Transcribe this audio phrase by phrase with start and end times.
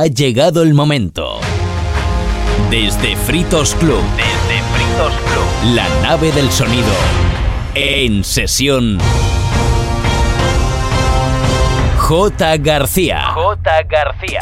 [0.00, 1.40] Ha llegado el momento.
[2.70, 4.00] Desde Fritos Club.
[4.16, 5.74] Desde Fritos Club.
[5.74, 6.88] La nave del sonido.
[7.74, 8.96] En sesión.
[11.98, 12.56] J.
[12.56, 13.26] García.
[13.34, 13.82] J.
[13.82, 14.40] García.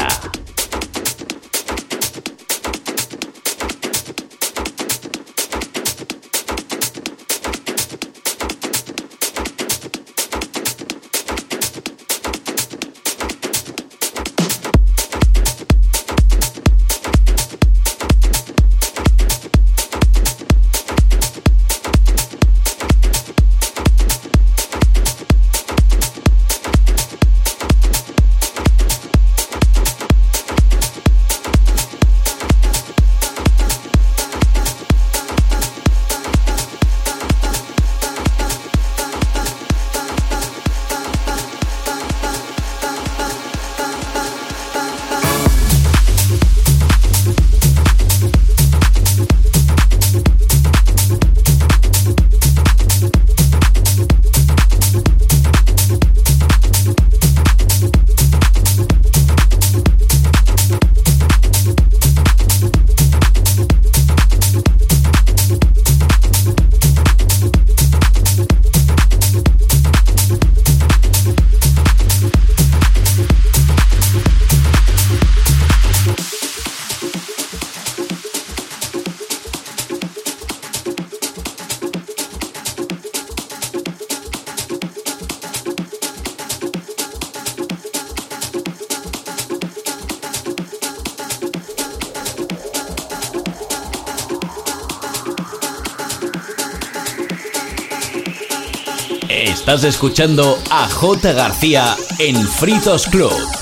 [99.68, 101.34] Estás escuchando a J.
[101.34, 103.57] García en Fritos Club.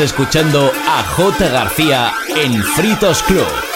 [0.00, 1.48] Escuchando a J.
[1.48, 3.69] García en Fritos Club.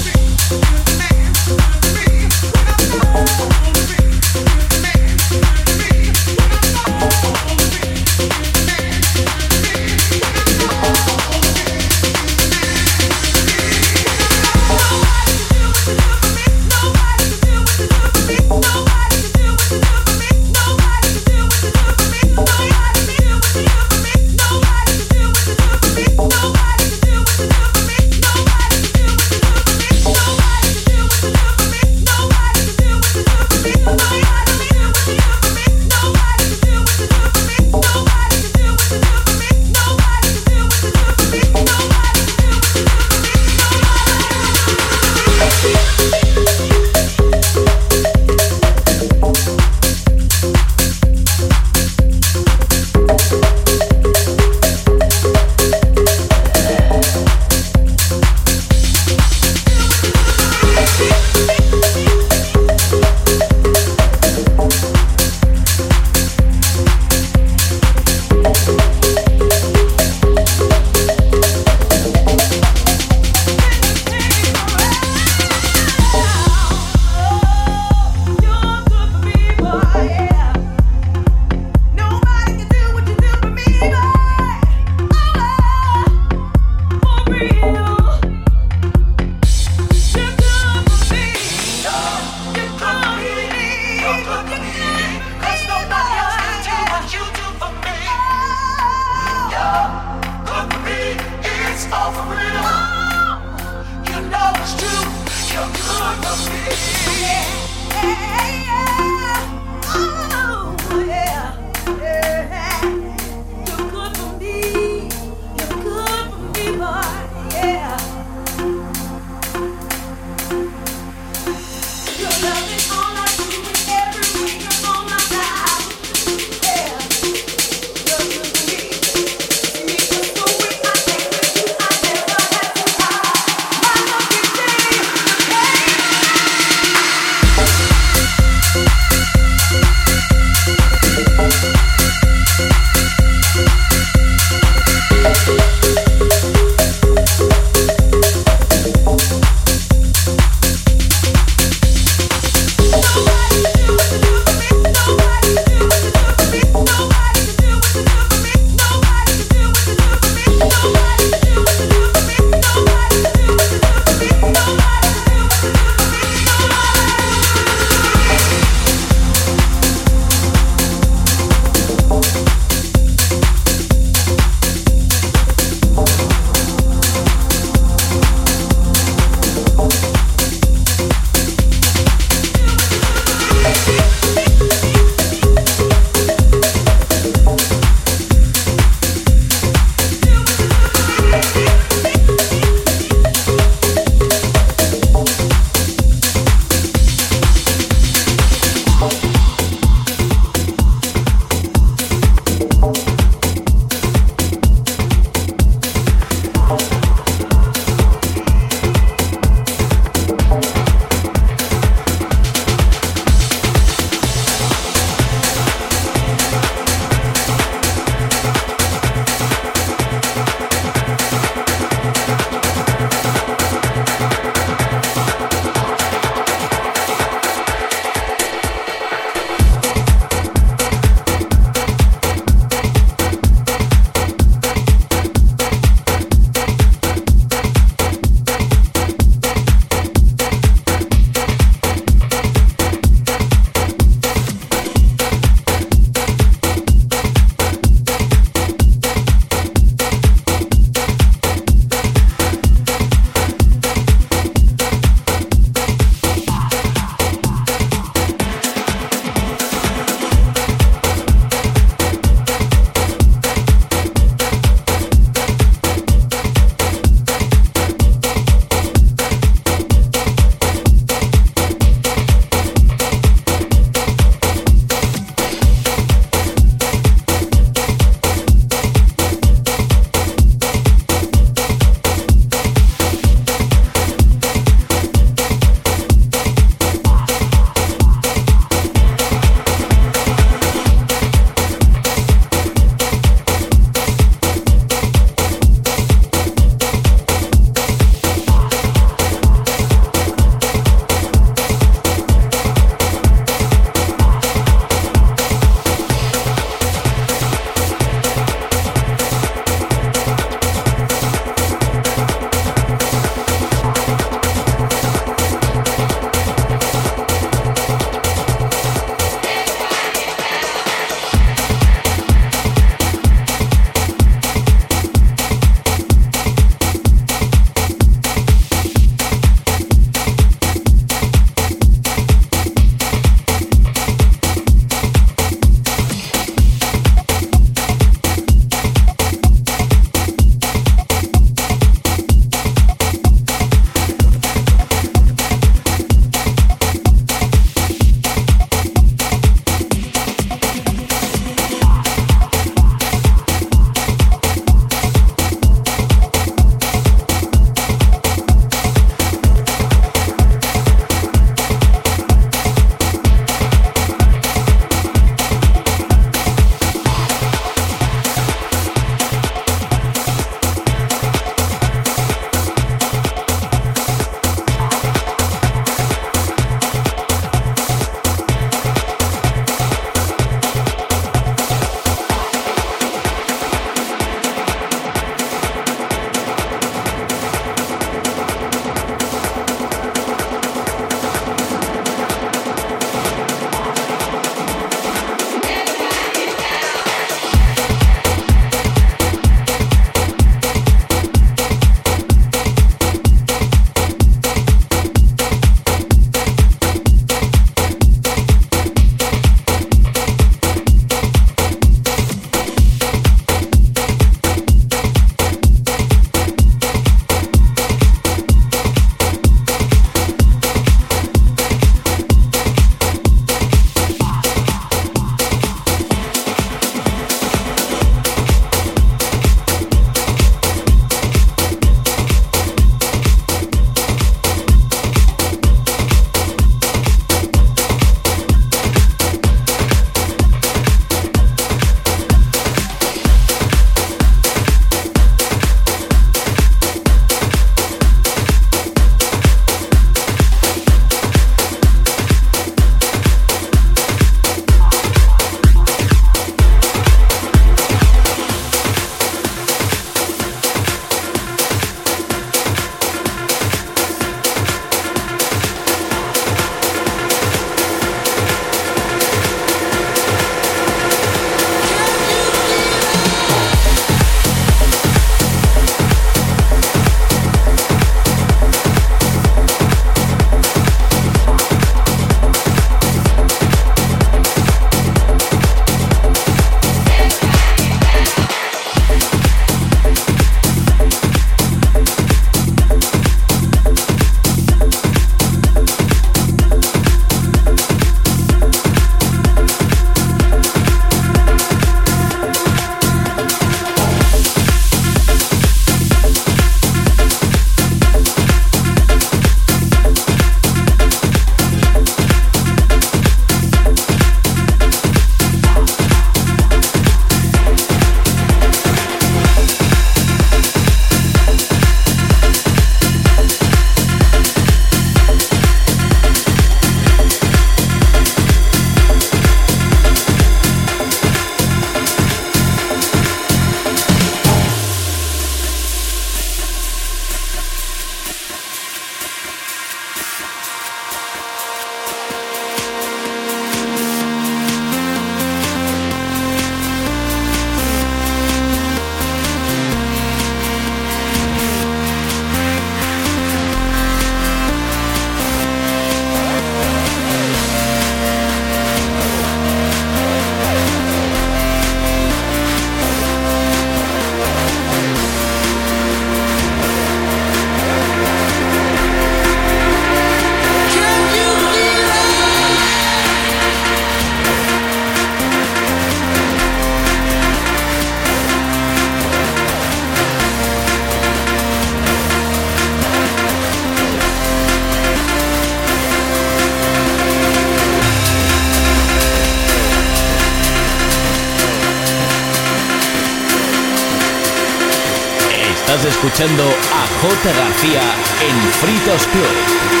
[596.31, 597.53] Escuchando a J.
[597.53, 598.01] García
[598.41, 600.00] en Fritos Club.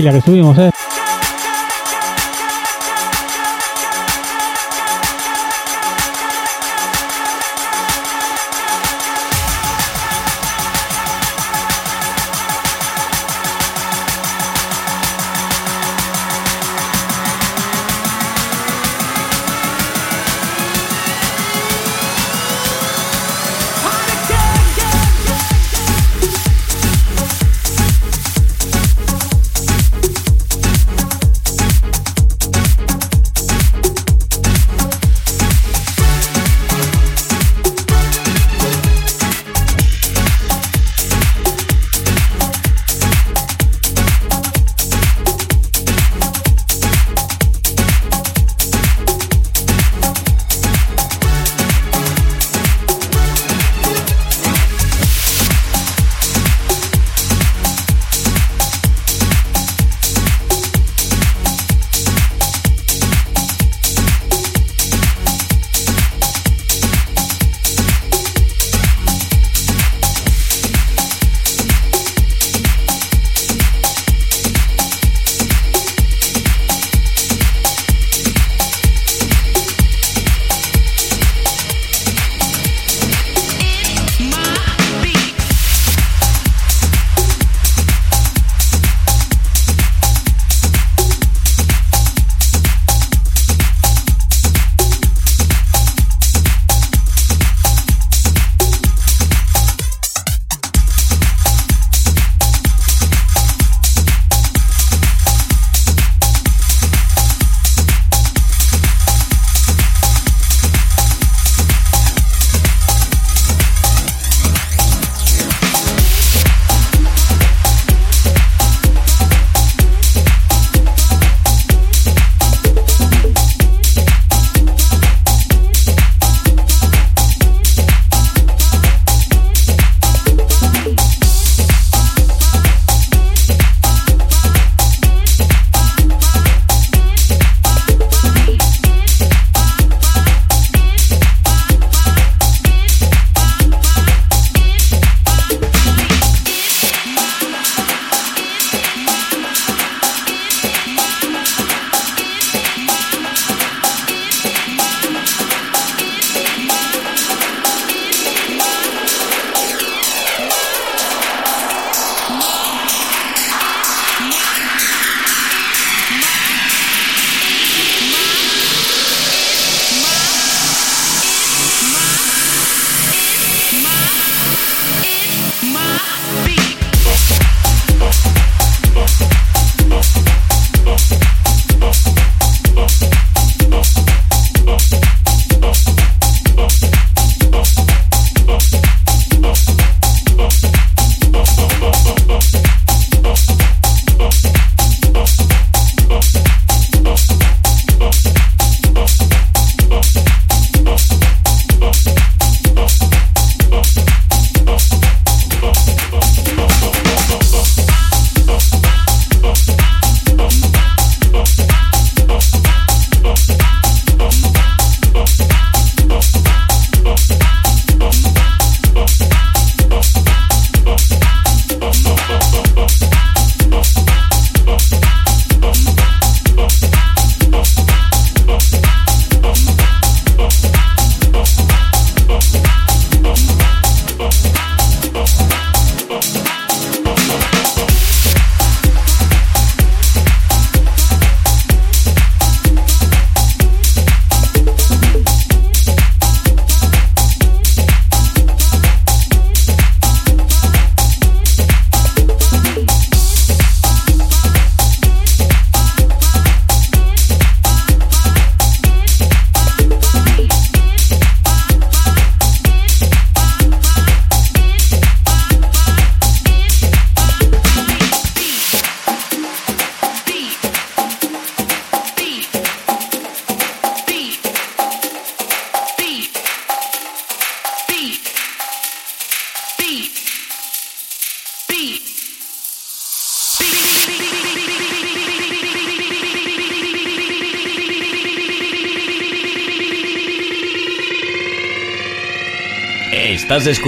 [0.00, 0.69] Familia que subimos, ¿eh?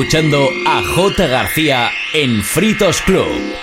[0.02, 1.28] Escuchando a J.
[1.28, 3.61] García en Fritos Club.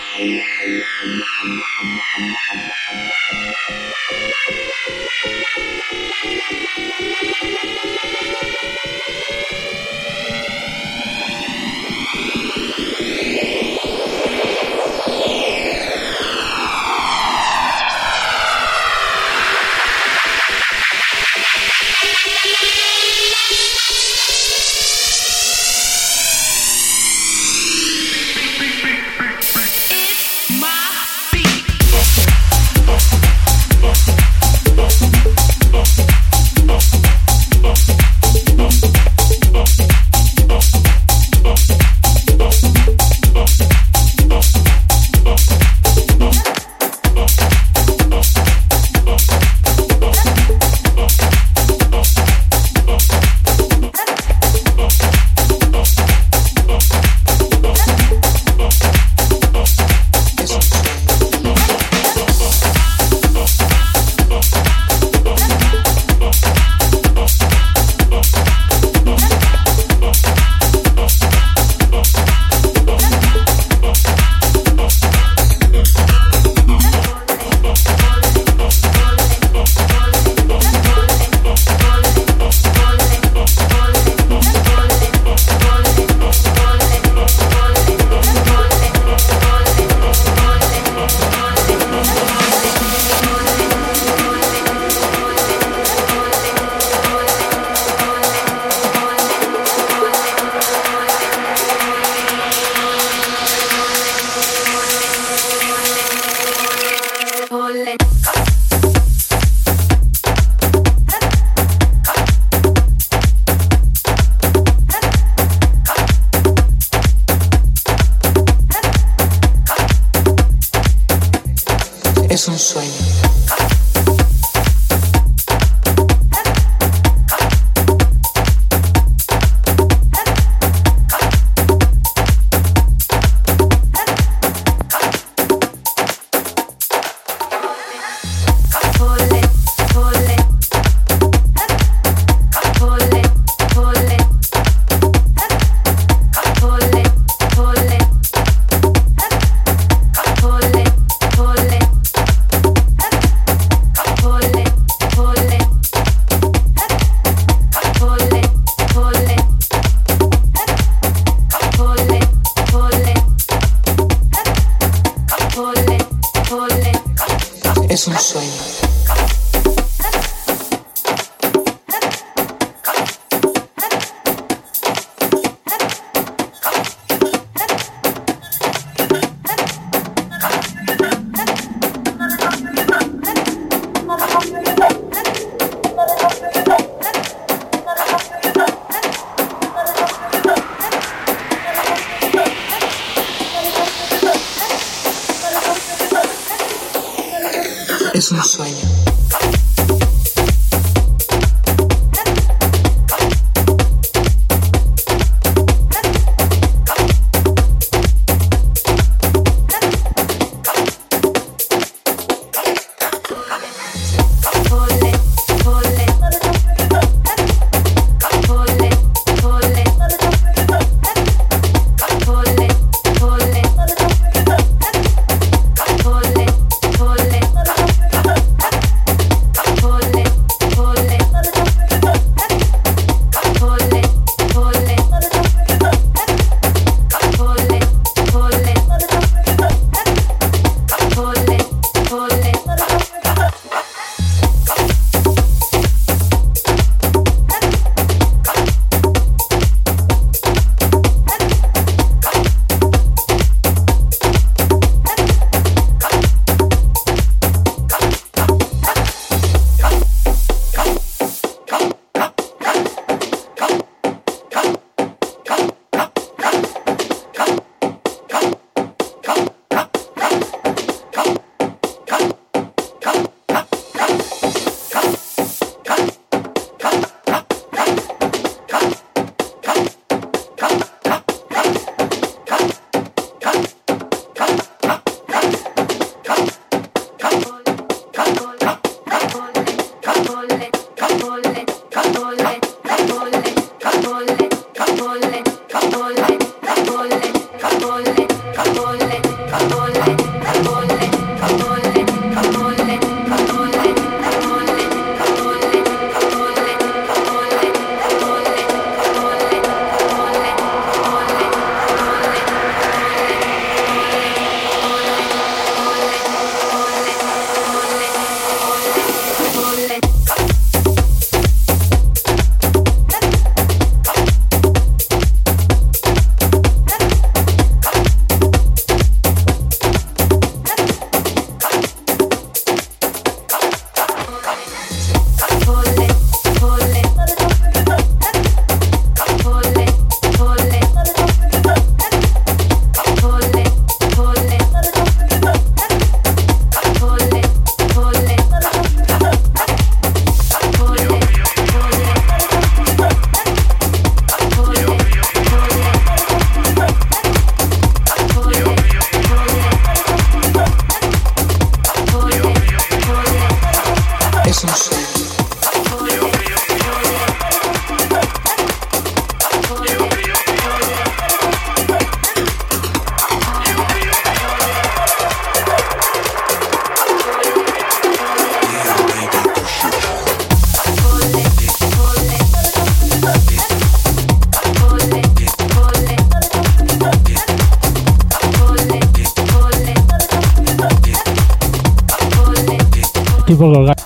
[393.59, 393.98] Estoy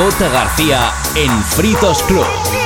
[0.00, 0.30] J.
[0.30, 2.59] García en Fritos Club.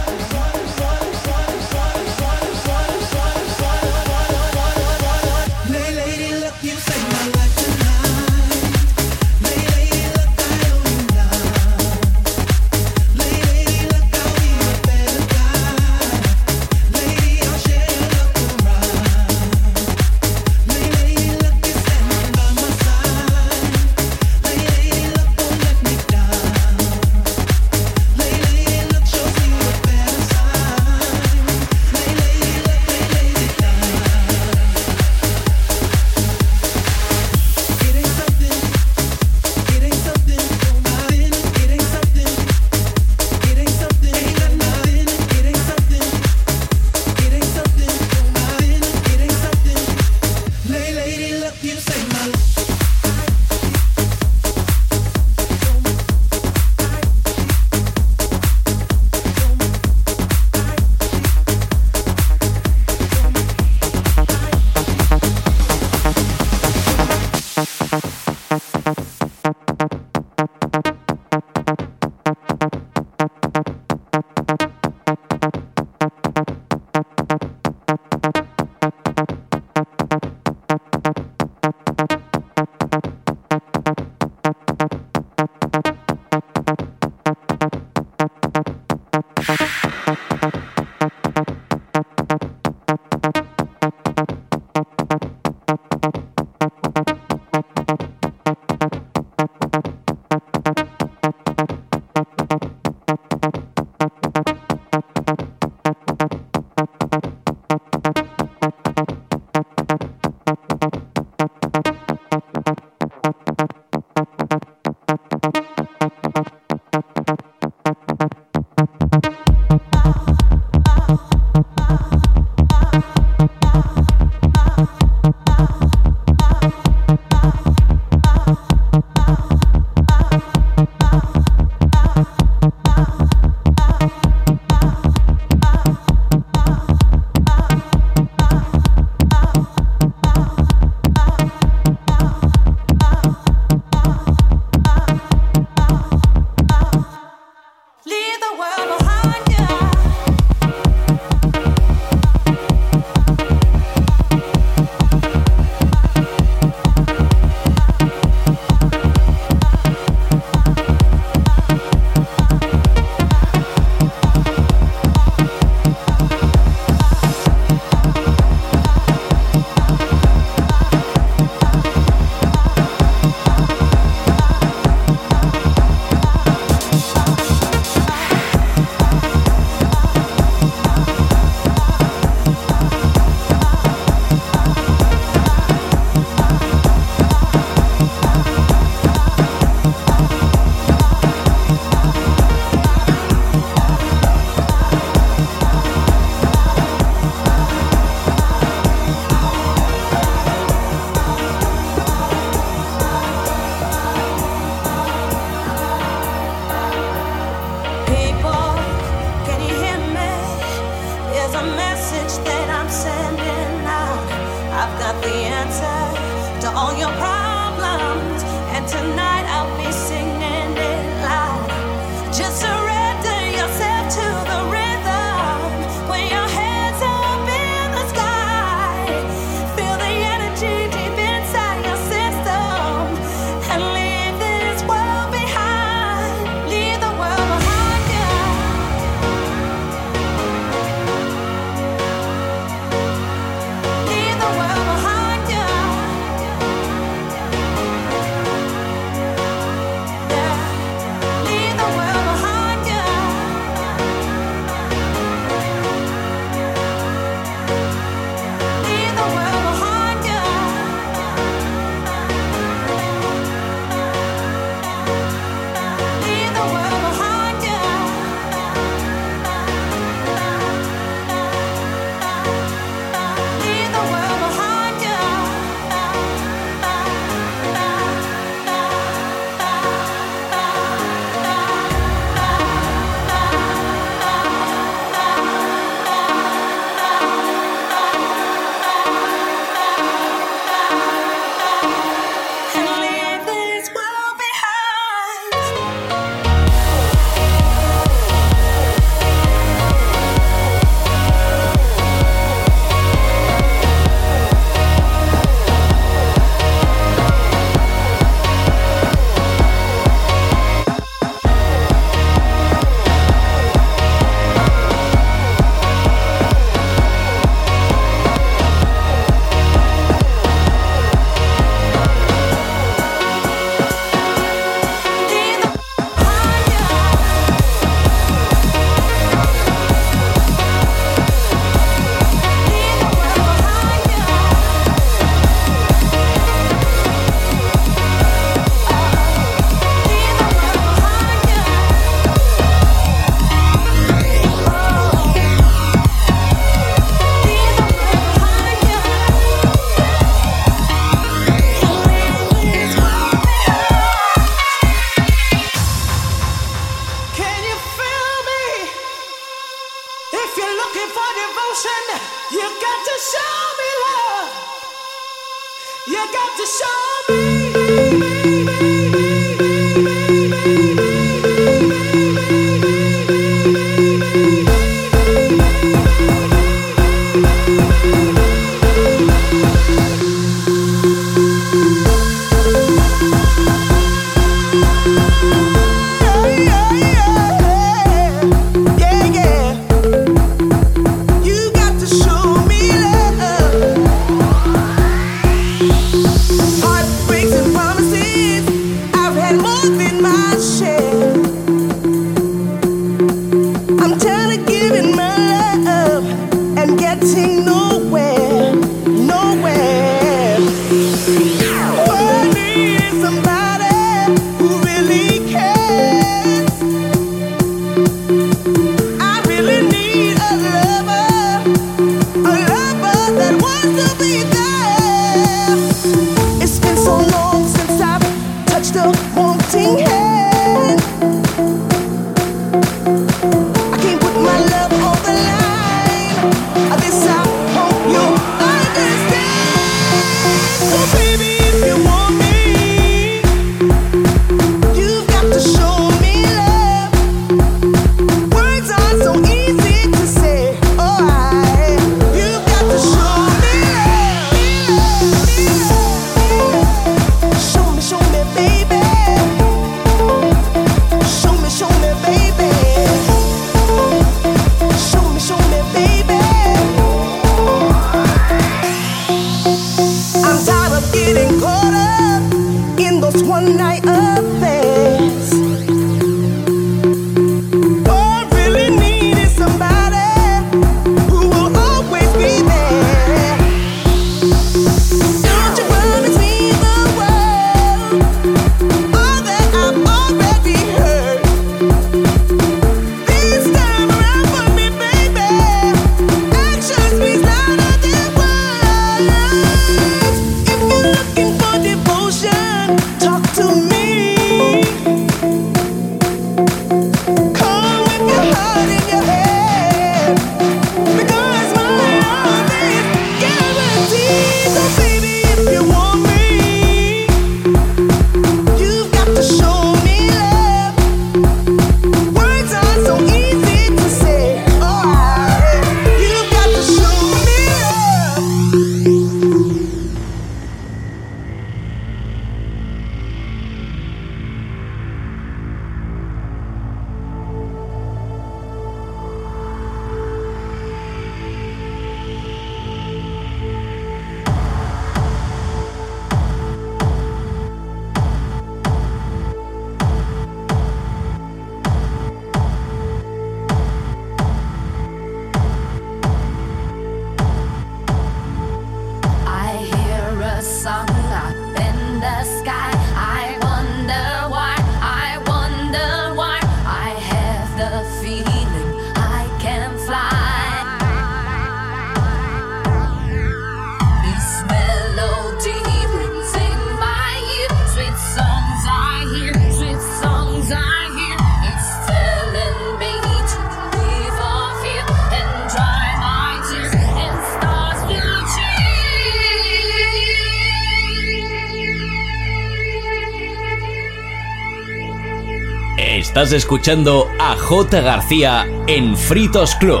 [596.56, 598.00] Escuchando a J.
[598.00, 600.00] García en Fritos Club.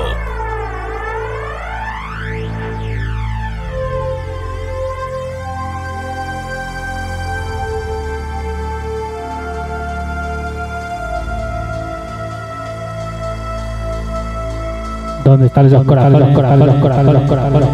[15.24, 16.34] ¿Dónde están esos corazones?
[16.34, 17.68] corazones, corazones, corazones,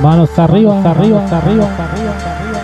[0.00, 2.61] Manos arriba, arriba, arriba, arriba.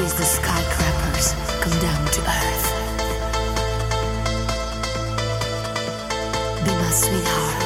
[0.00, 2.66] sees the skyscrapers come down to earth.
[6.64, 7.59] Be my sweetheart.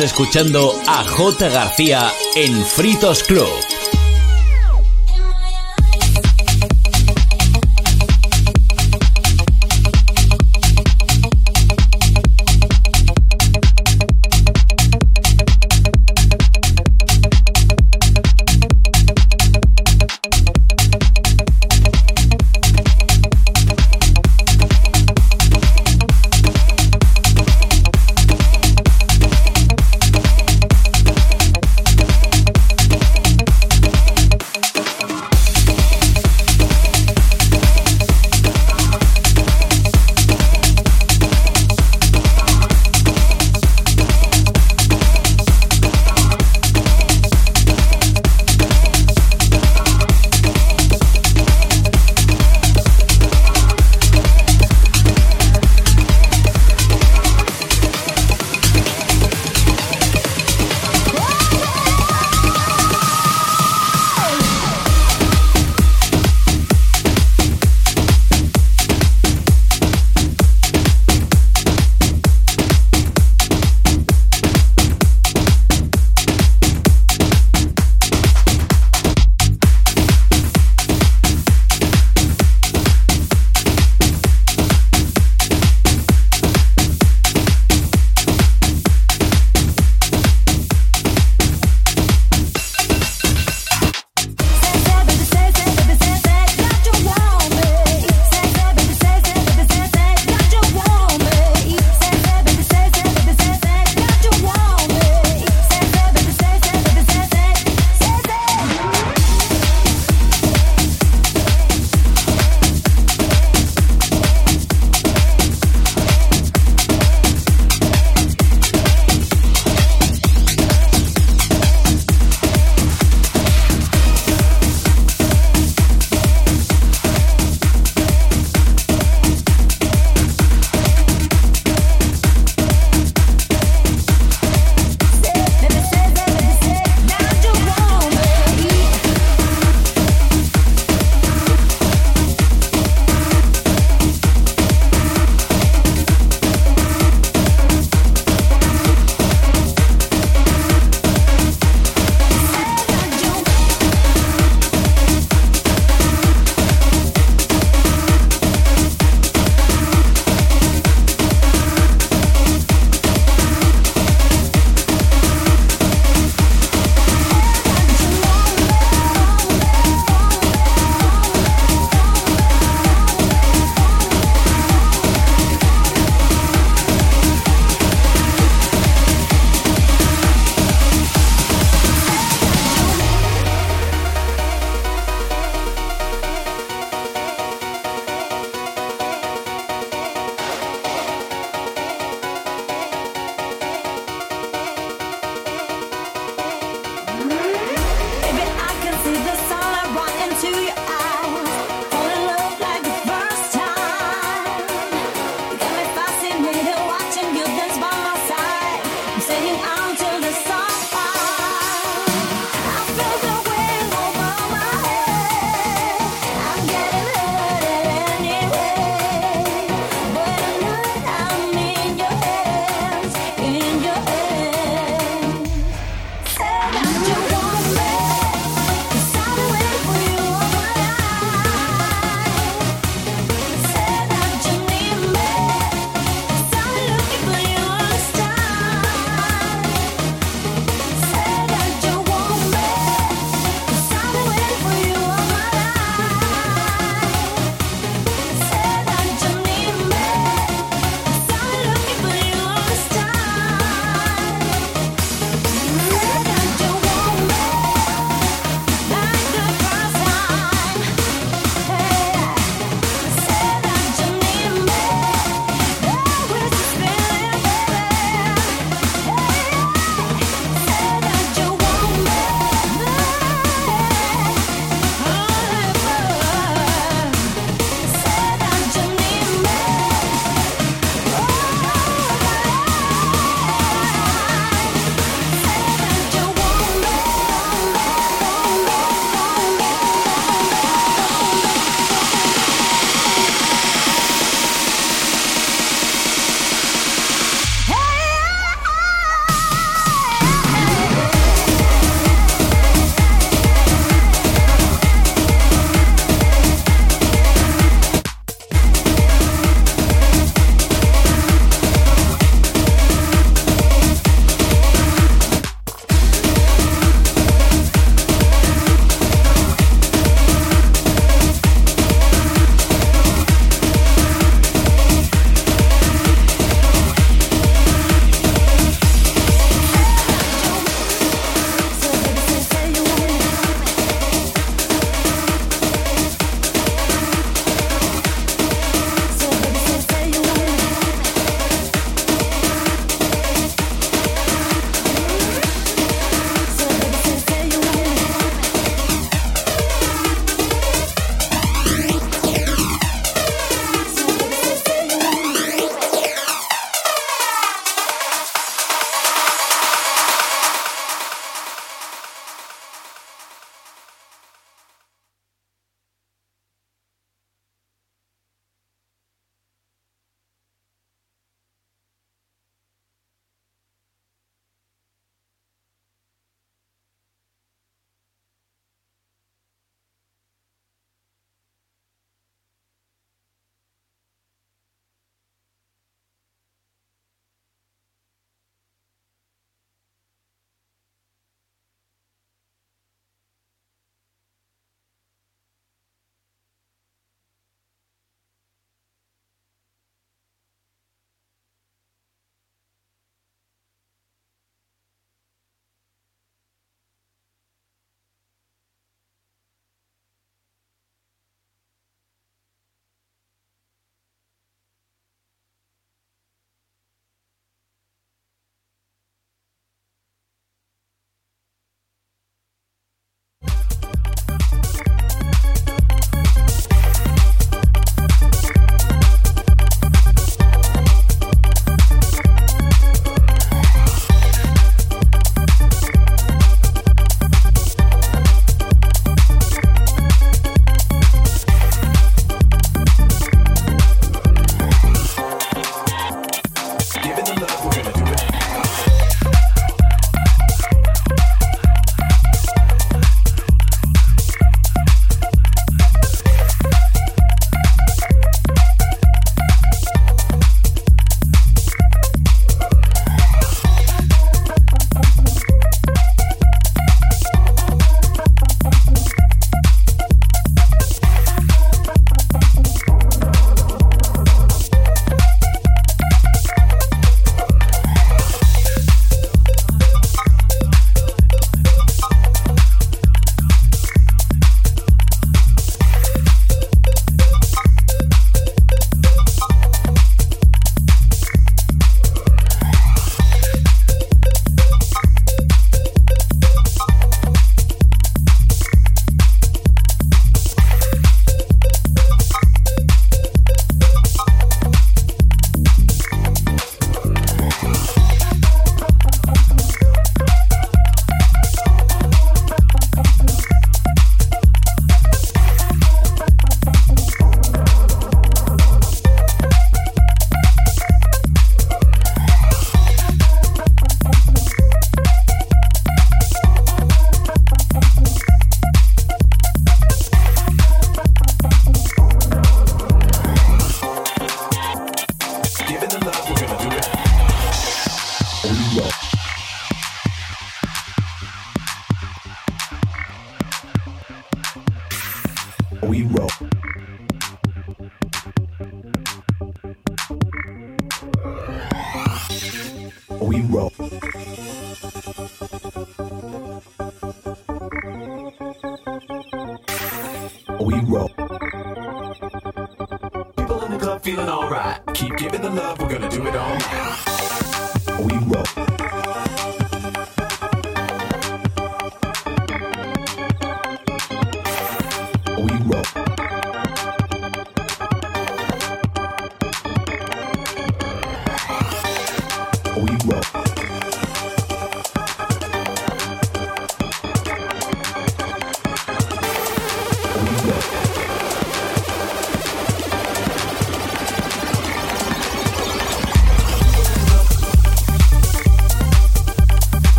[0.00, 1.48] Escuchando a J.
[1.48, 3.69] García en Fritos Club.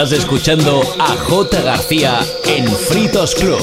[0.00, 1.60] Estás escuchando a J.
[1.60, 3.58] García en Fritos Club.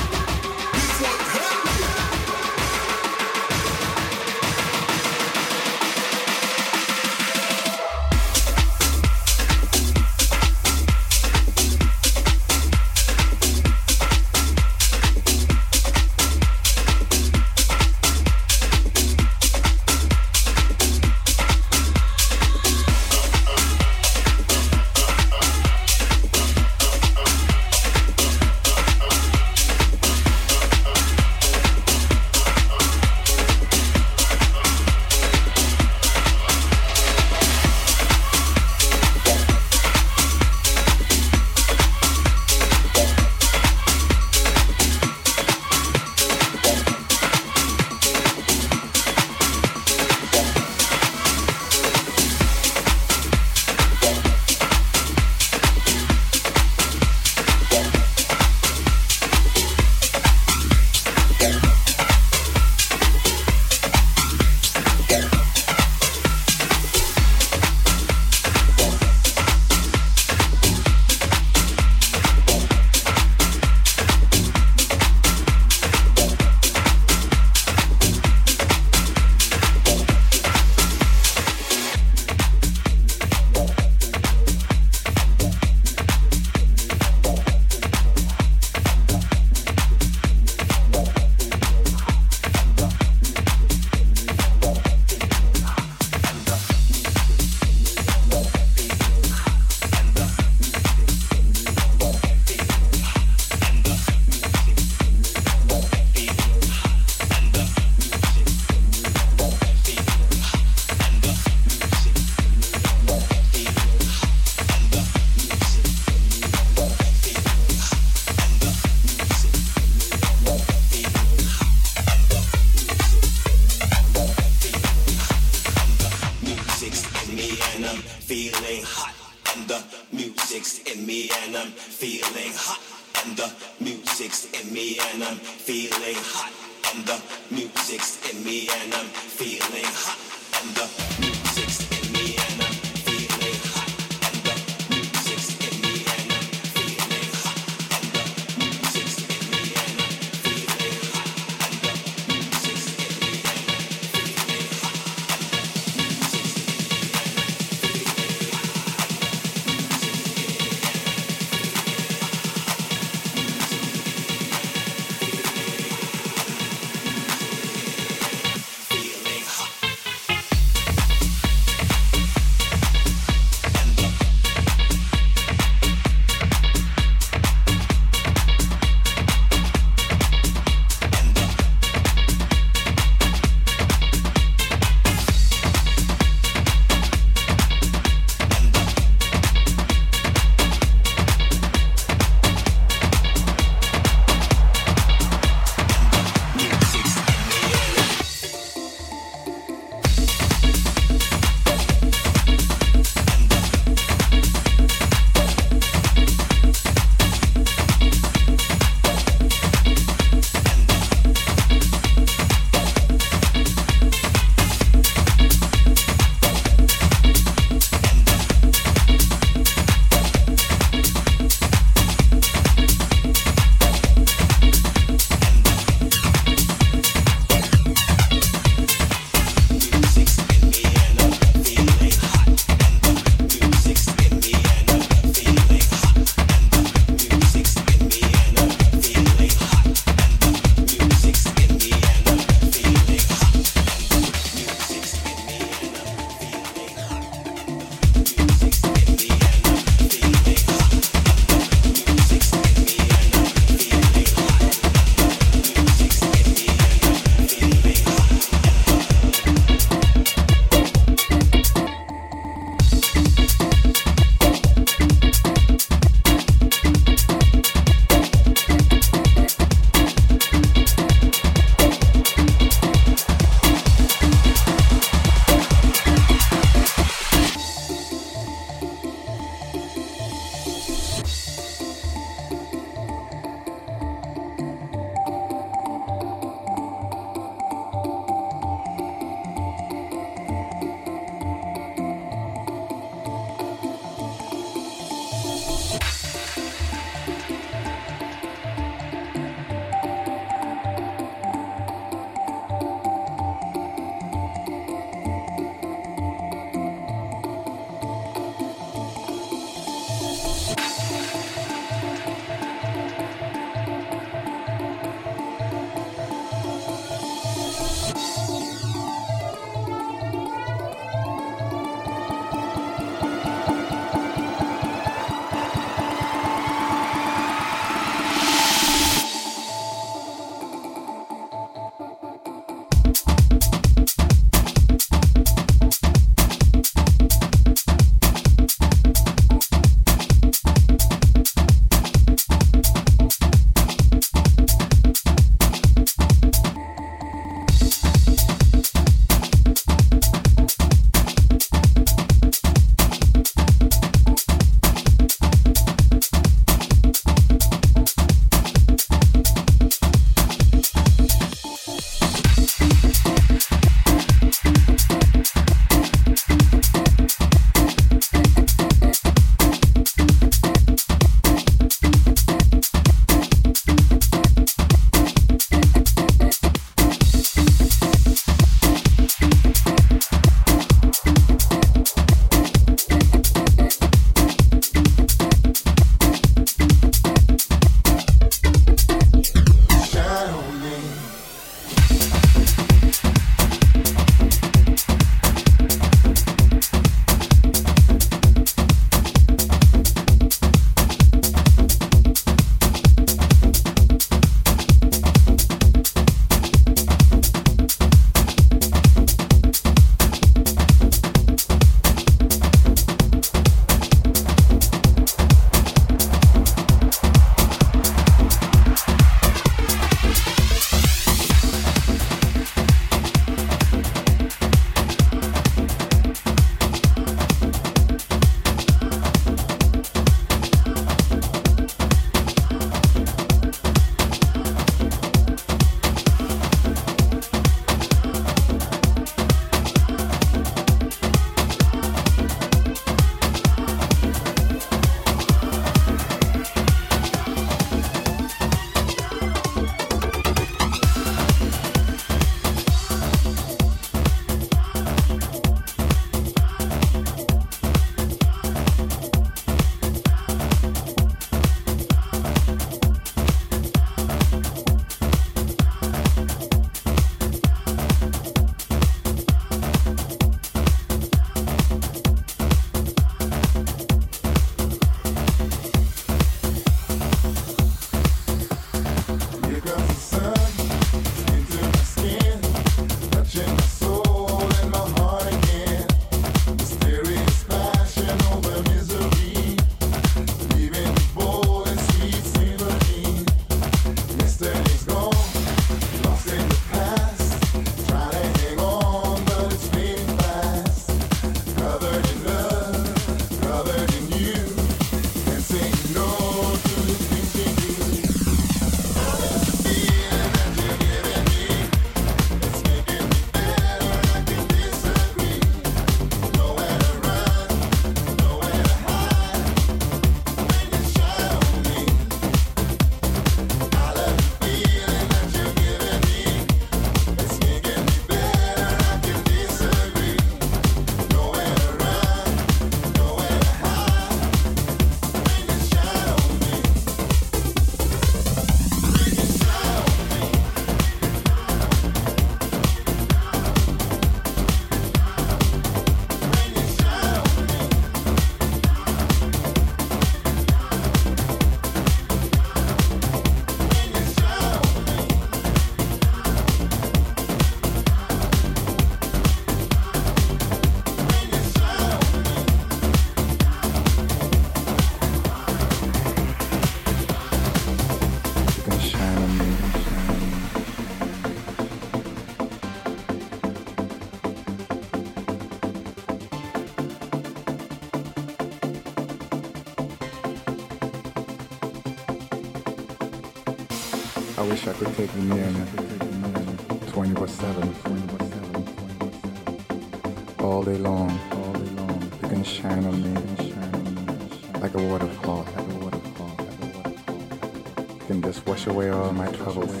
[599.74, 600.00] with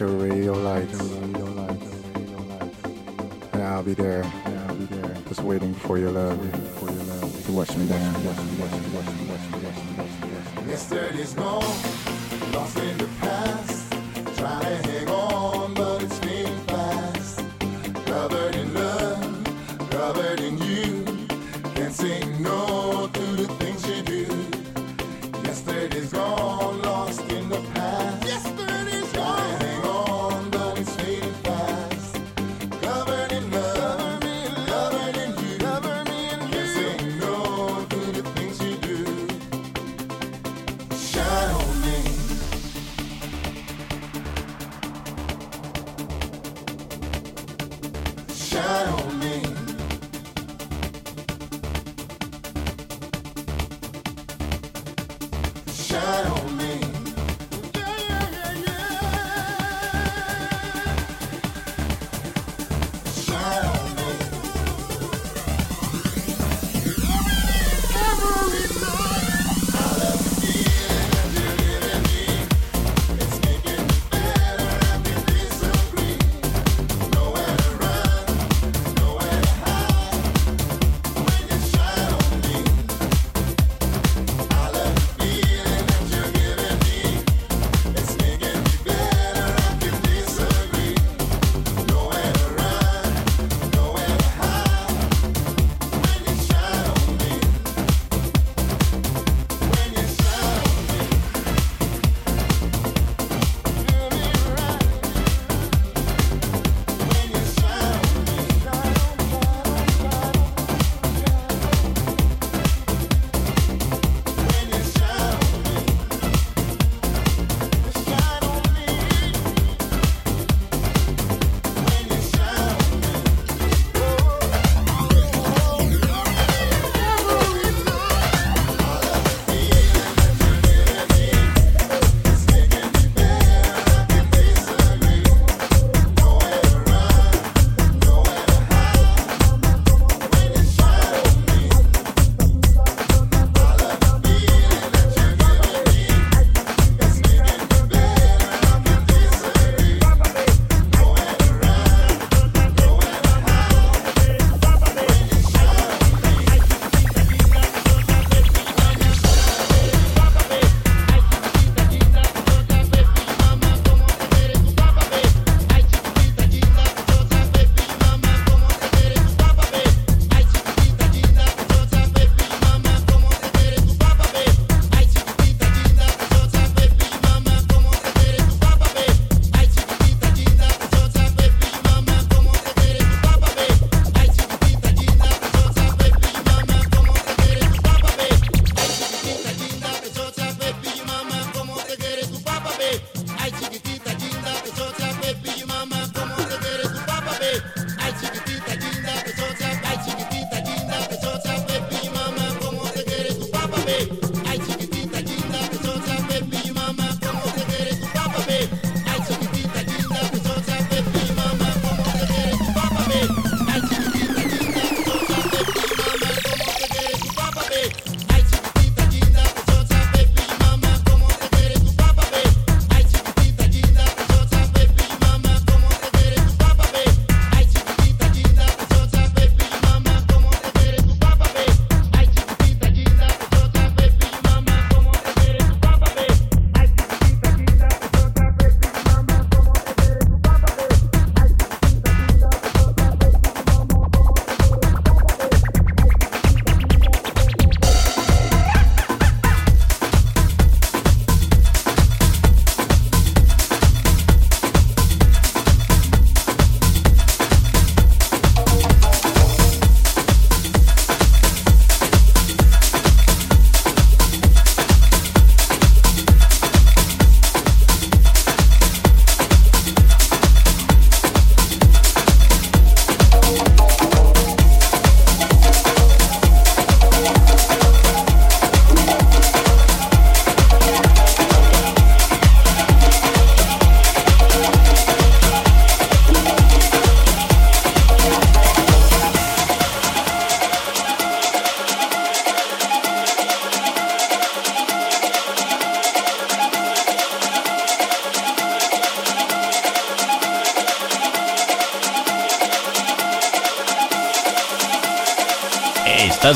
[0.00, 1.00] your radio lights.
[3.52, 4.24] And I'll be there,
[5.28, 6.38] just waiting for your love.
[7.44, 8.23] To watch me down.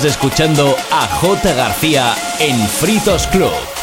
[0.04, 1.54] Escuchando a J.
[1.54, 3.77] García en Fritos Club.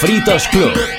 [0.00, 0.97] En Fritos Club.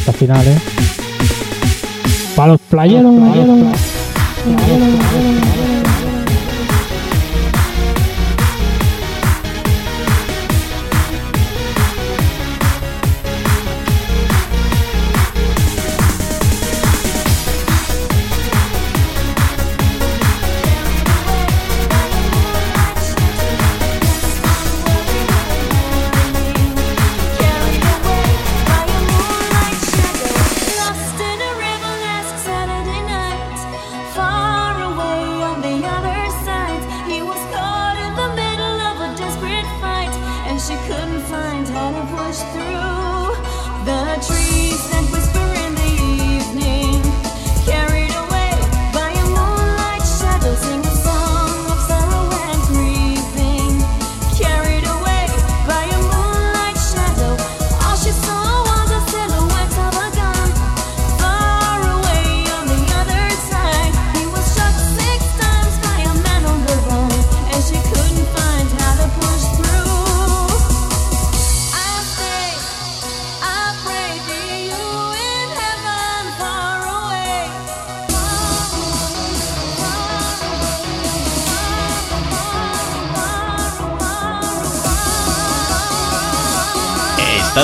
[0.00, 0.58] rectas finales.
[2.34, 3.59] Para los playeros, playeros.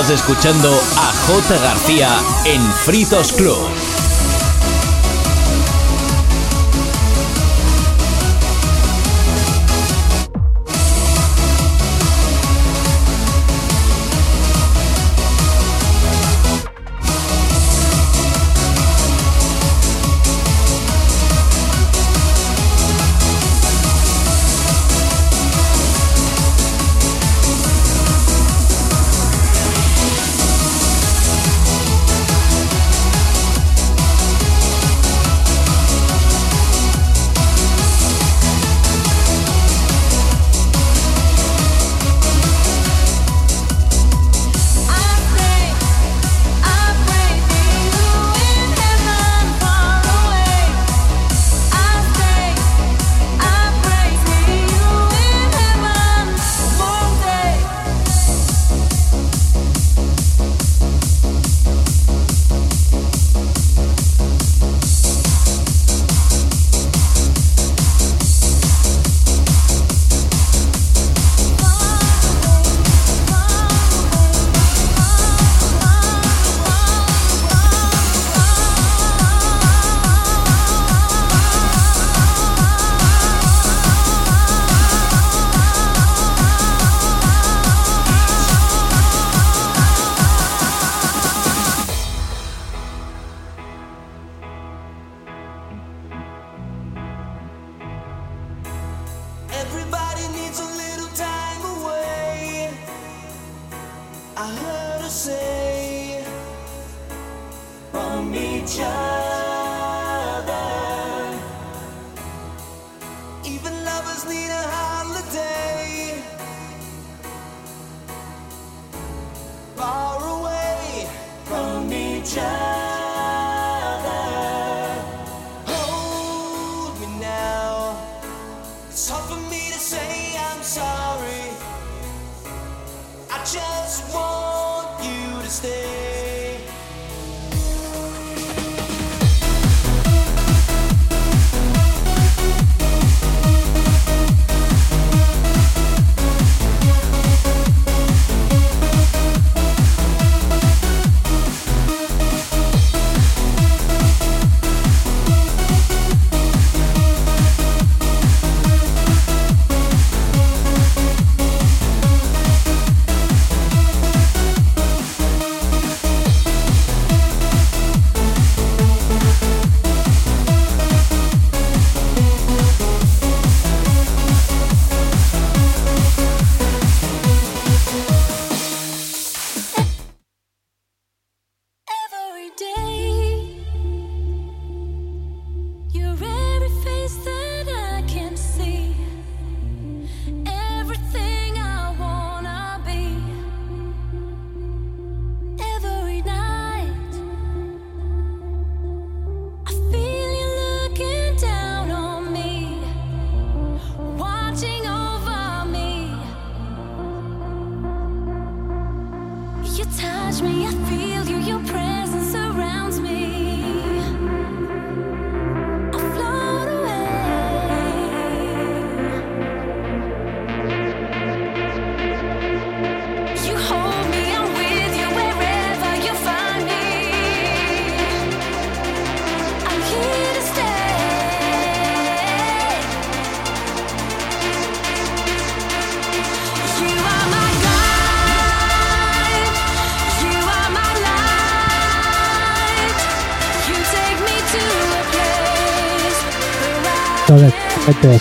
[0.09, 1.57] escuchando a J.
[1.59, 2.09] García
[2.45, 3.86] en Fritos Club.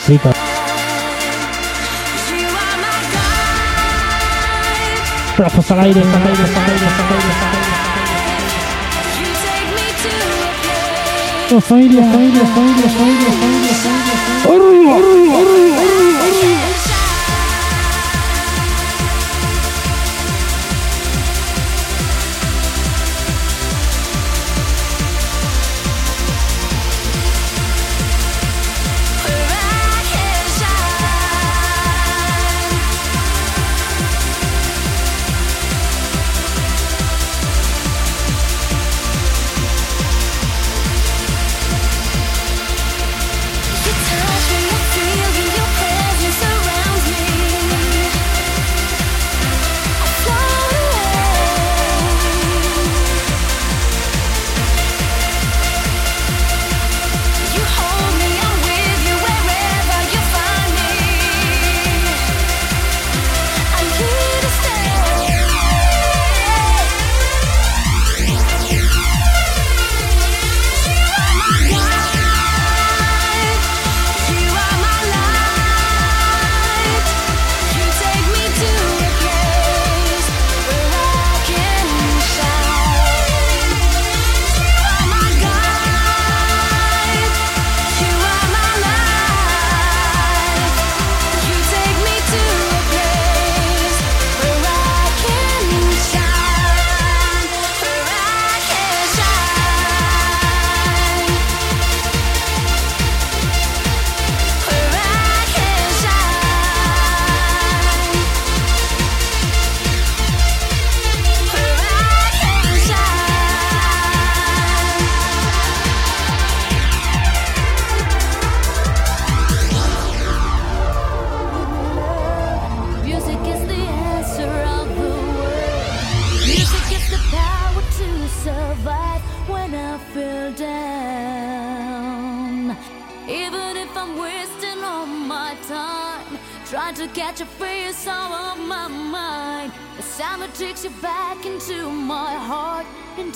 [0.07, 0.33] fritos.
[5.37, 7.13] Brazos al aire, al aire, al aire, al
[15.03, 15.26] aire.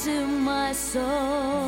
[0.04, 1.59] To my soul.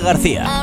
[0.00, 0.61] García.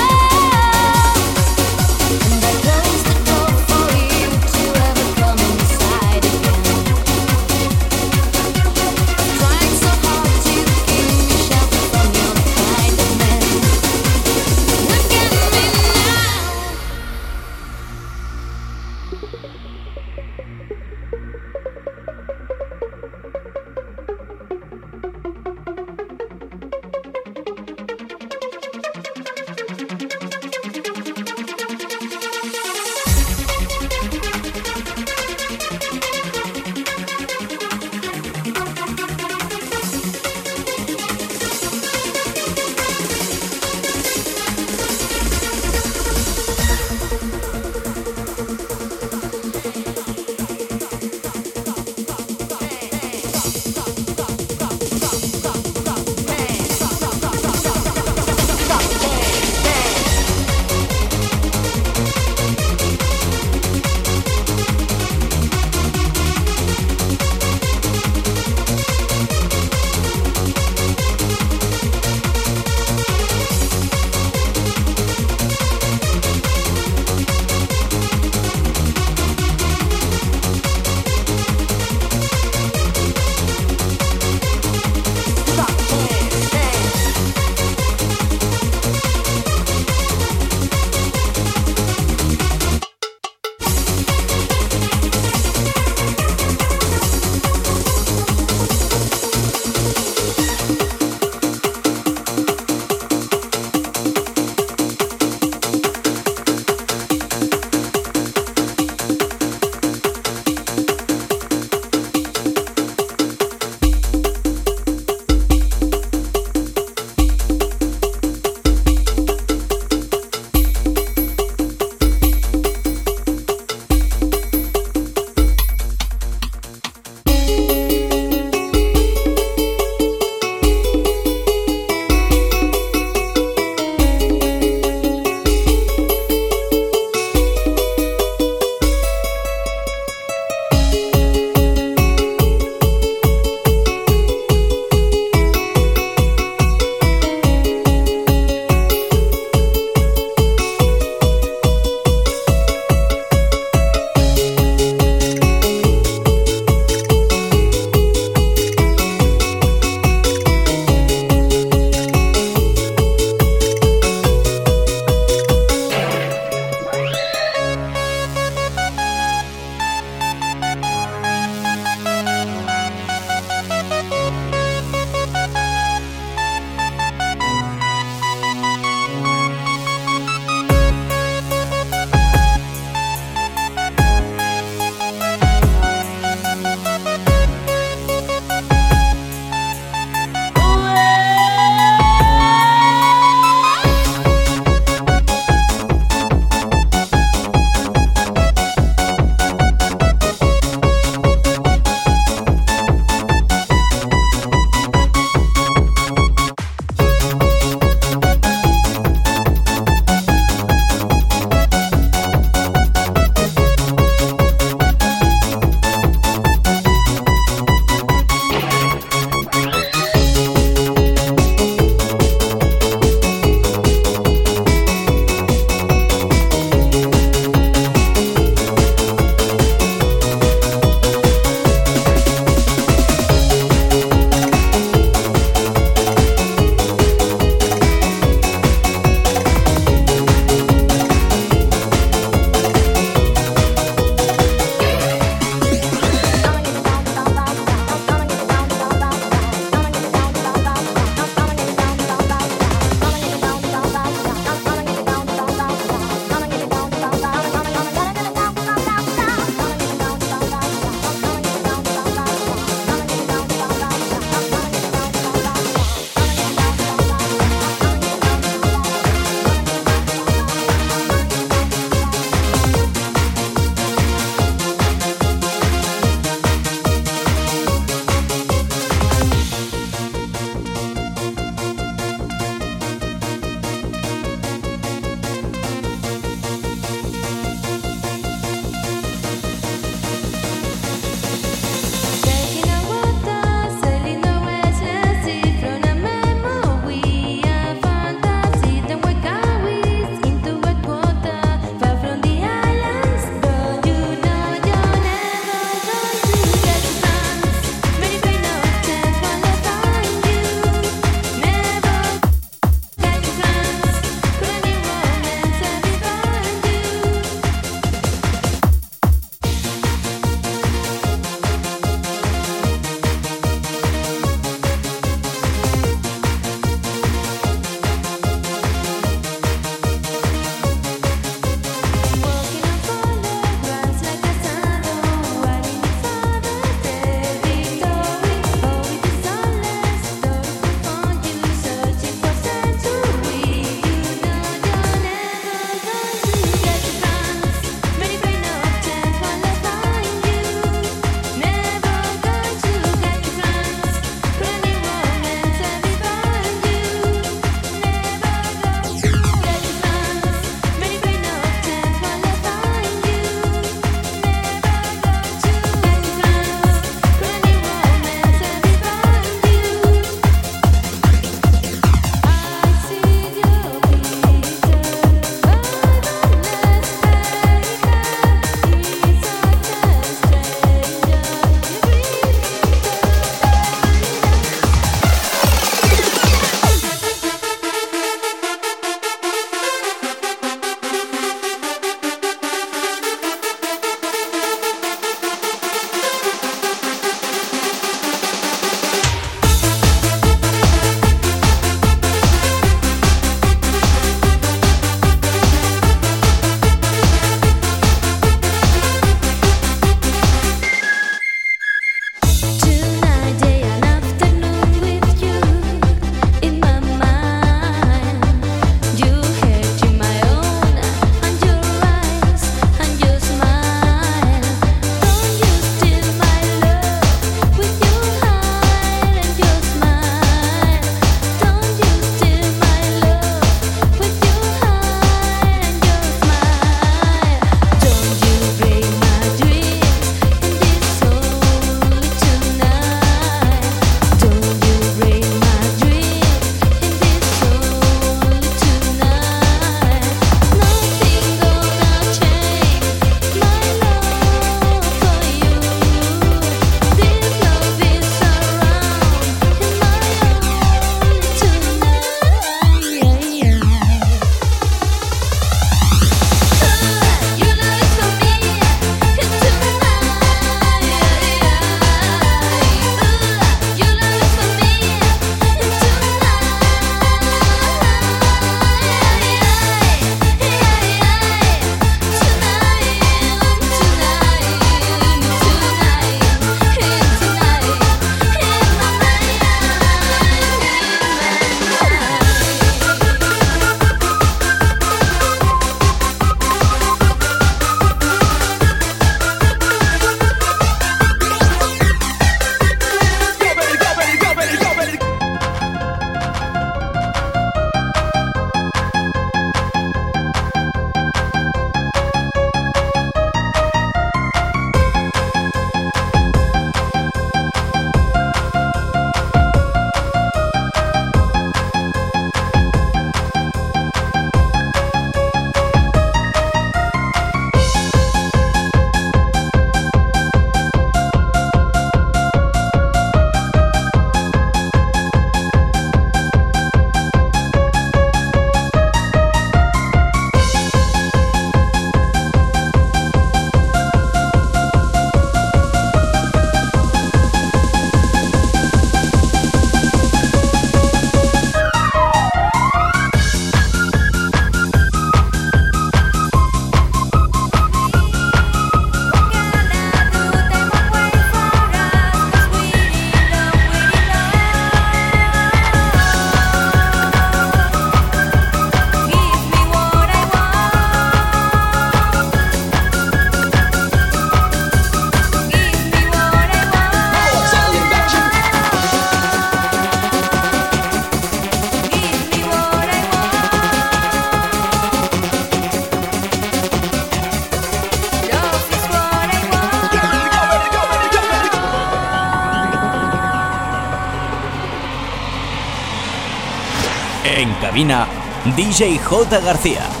[598.57, 599.39] DJ J.
[599.39, 600.00] García.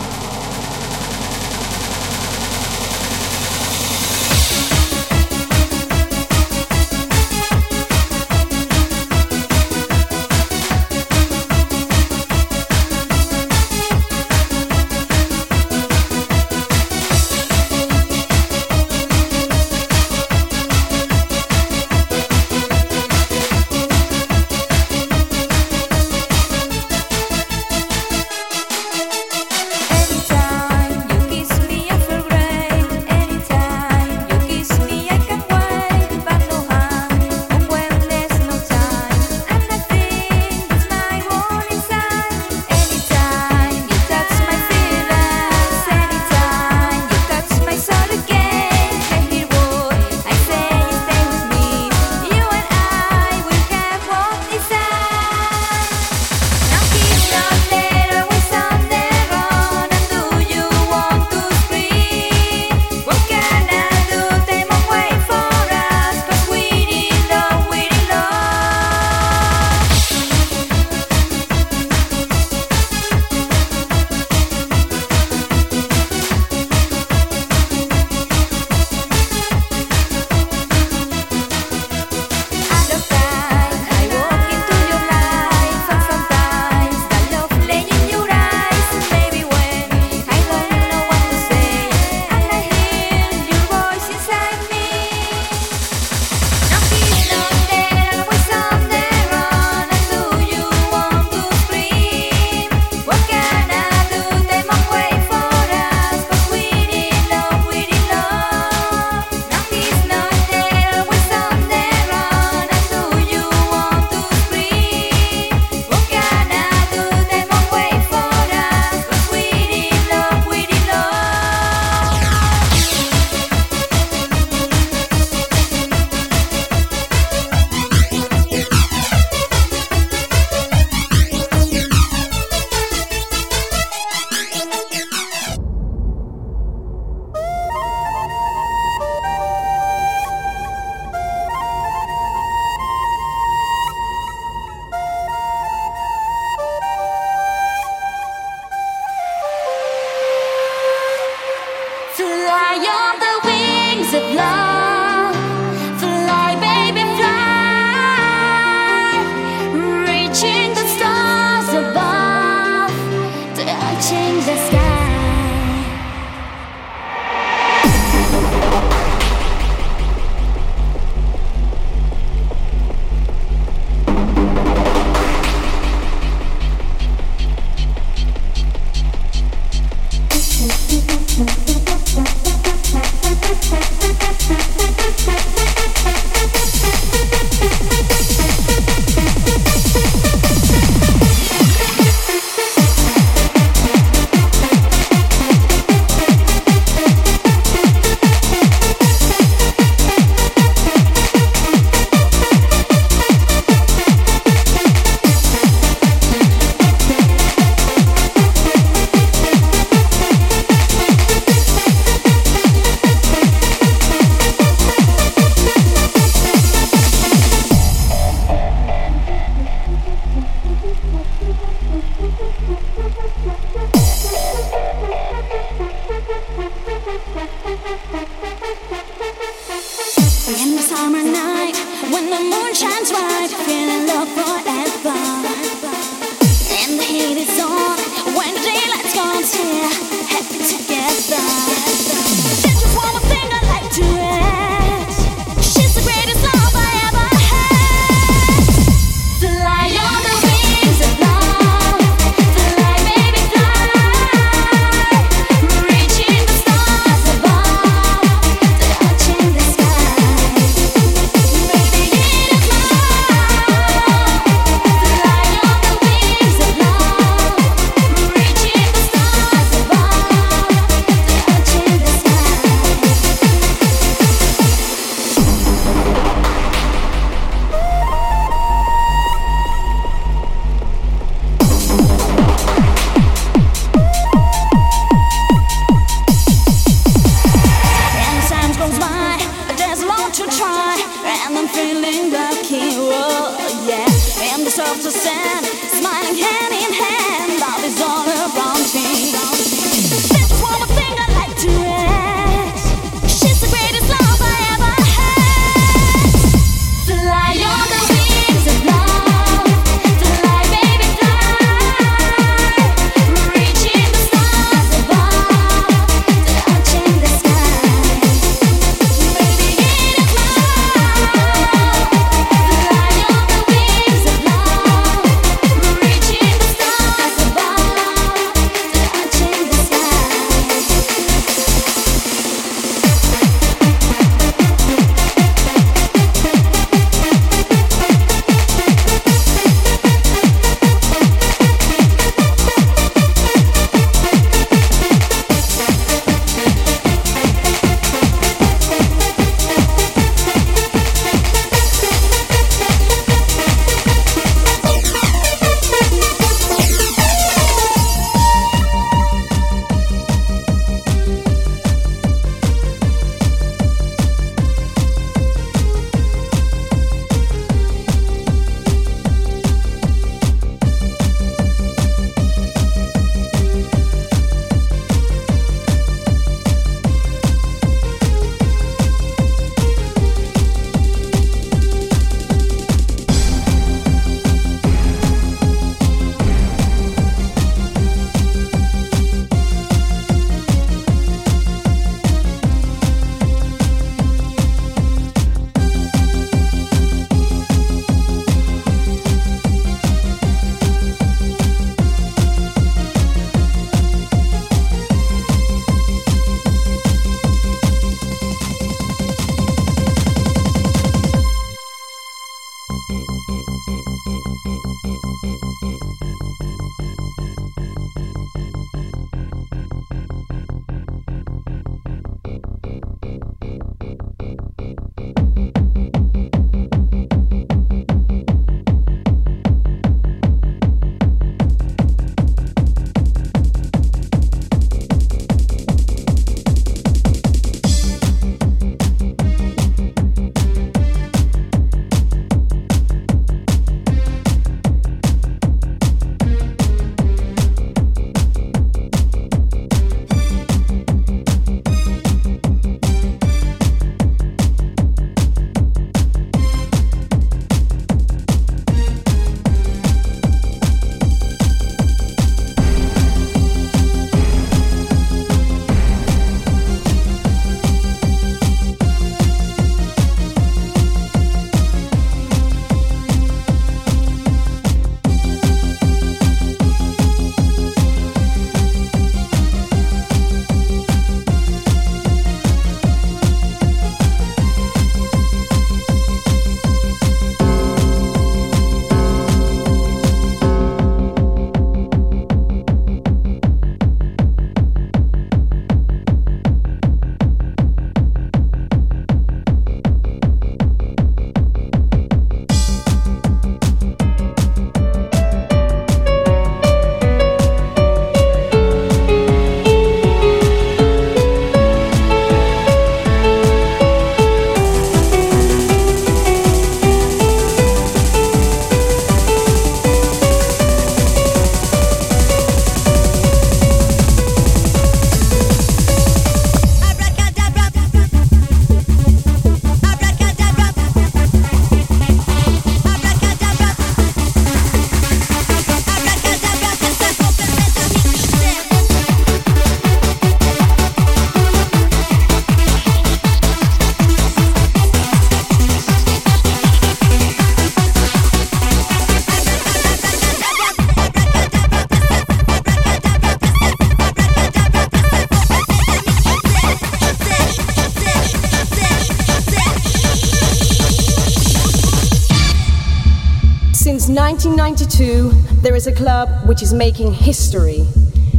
[565.19, 568.07] 1992, there is a club which is making history.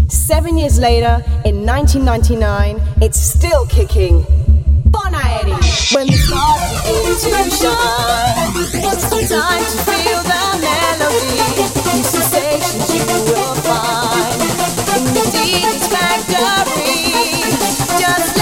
[0.09, 4.23] Seven years later, in 1999, it's still kicking.
[4.91, 5.57] Bon Bonaeri!
[5.95, 7.73] When the heart begins to
[8.85, 11.41] it's the time to feel the melody.
[11.89, 14.41] New sensations you will find
[14.93, 17.01] in the DJ's factory.
[17.99, 18.42] Just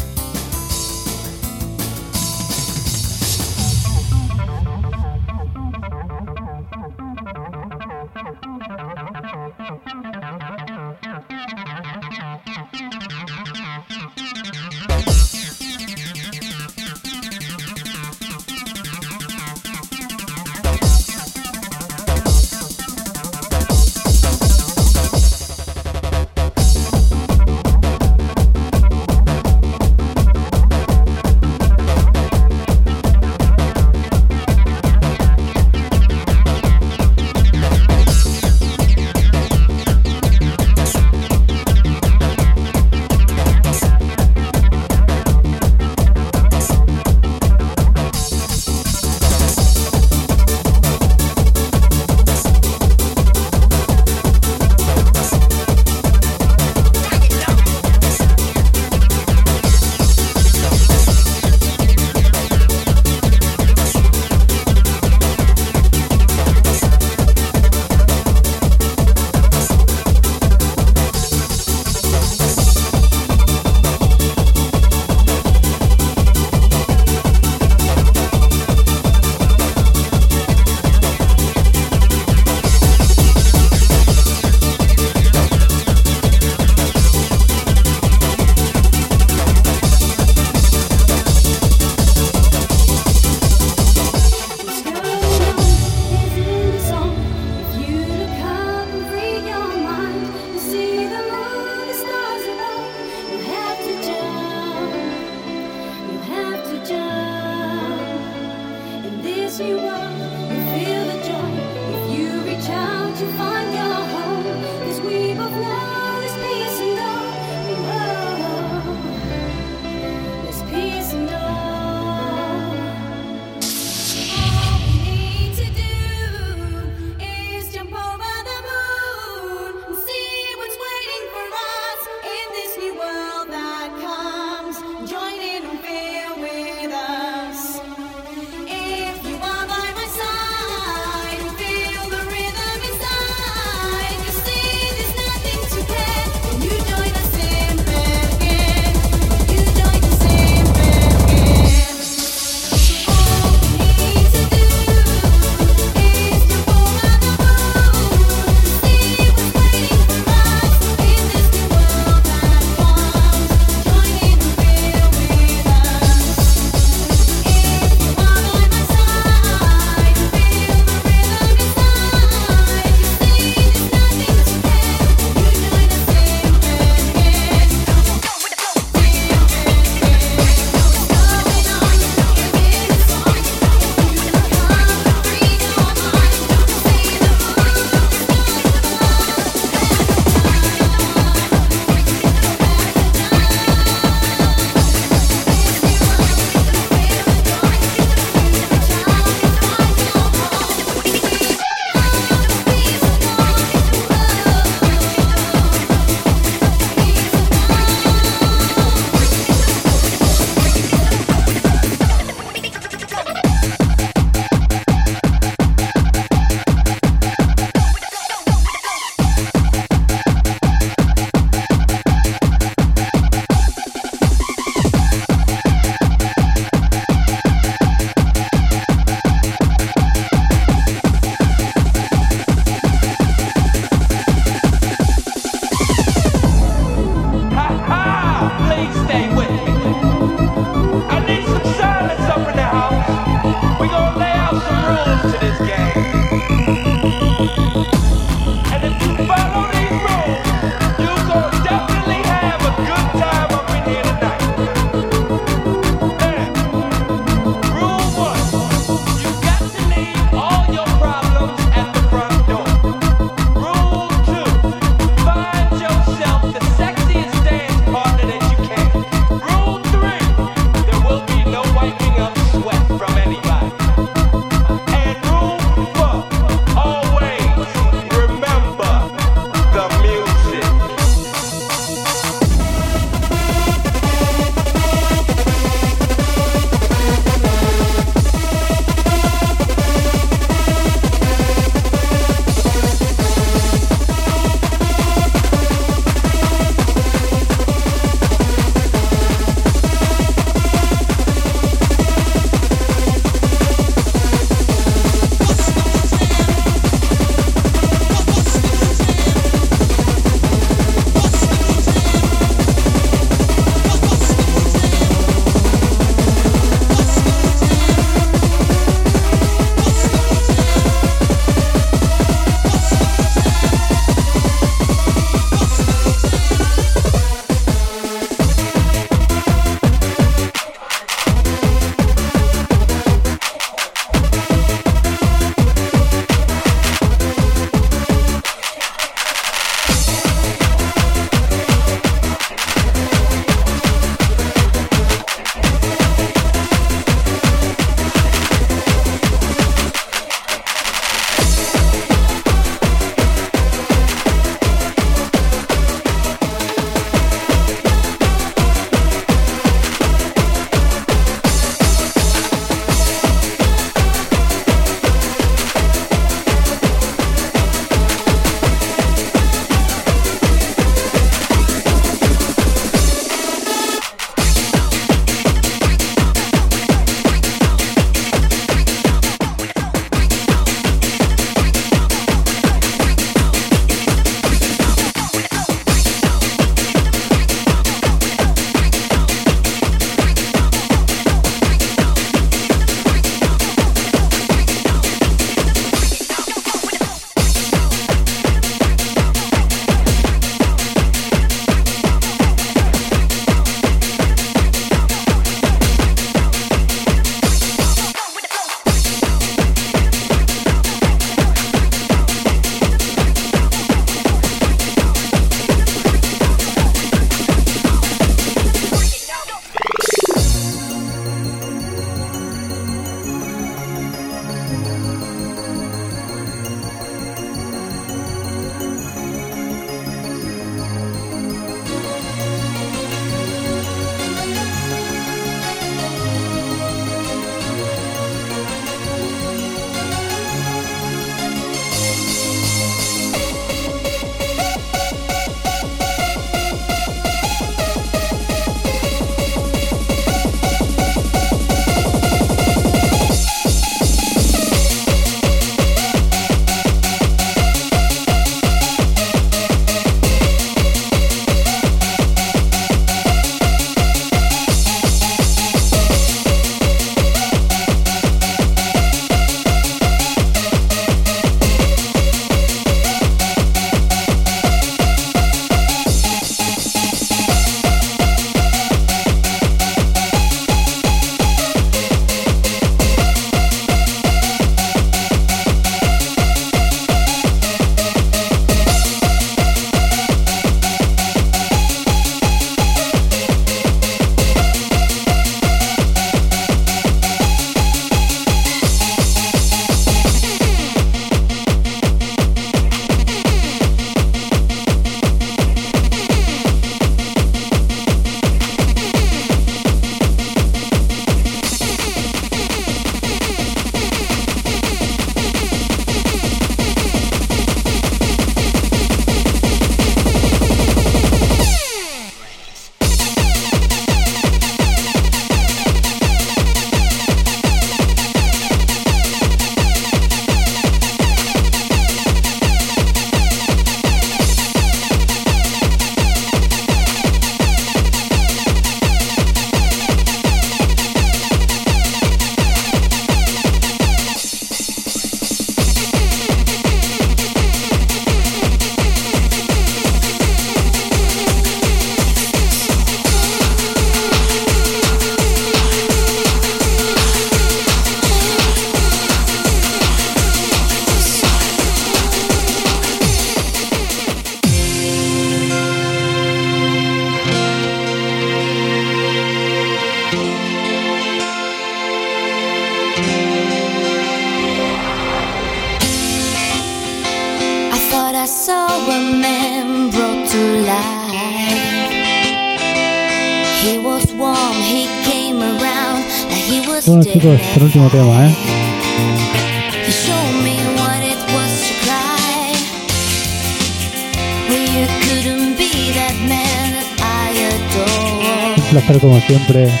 [596.48, 598.74] man that I adore.
[598.76, 600.00] Un placer como siempre.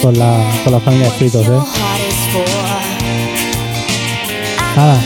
[0.00, 1.60] Con la, con la familia de Fritos, ¿eh?
[4.76, 5.00] Nada,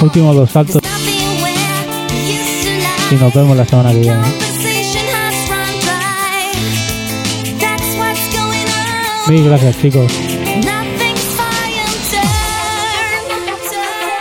[0.00, 0.82] últimos dos saltos.
[3.10, 4.51] Y nos vemos la semana que viene.
[9.40, 10.12] Gracias chicos.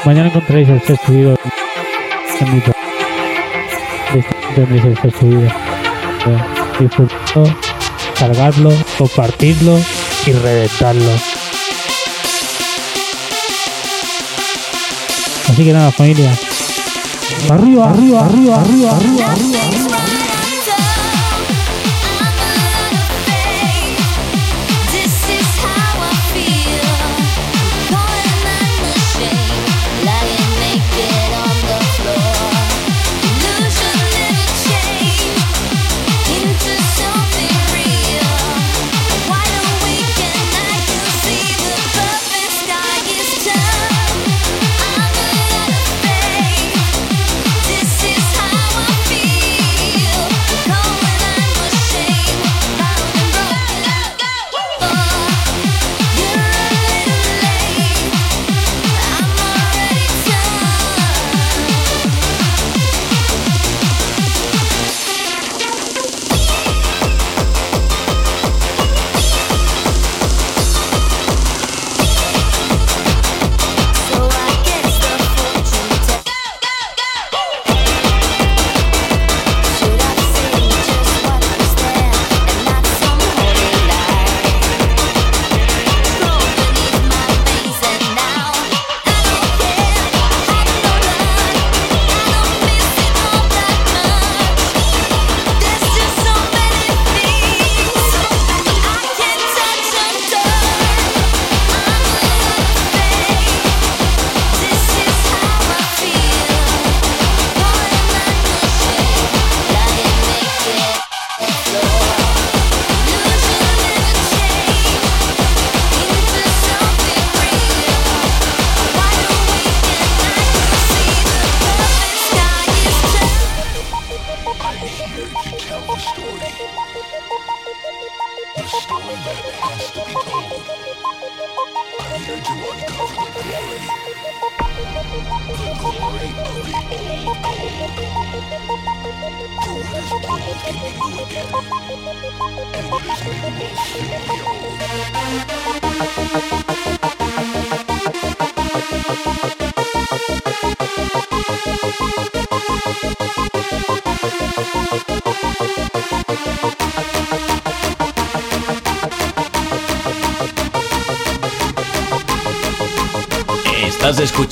[0.05, 1.35] Mañana encontraréis el set subido
[2.39, 2.61] en mi
[4.55, 5.51] Tendréis el set subido.
[6.79, 7.55] Disfrutadlo,
[8.17, 9.79] cargadlo, compartidlo
[10.25, 11.11] y reventarlo.
[15.49, 16.31] Así que nada, familia.
[17.49, 19.61] Arriba, arriba, arriba, arriba, arriba, arriba.
[19.81, 20.20] This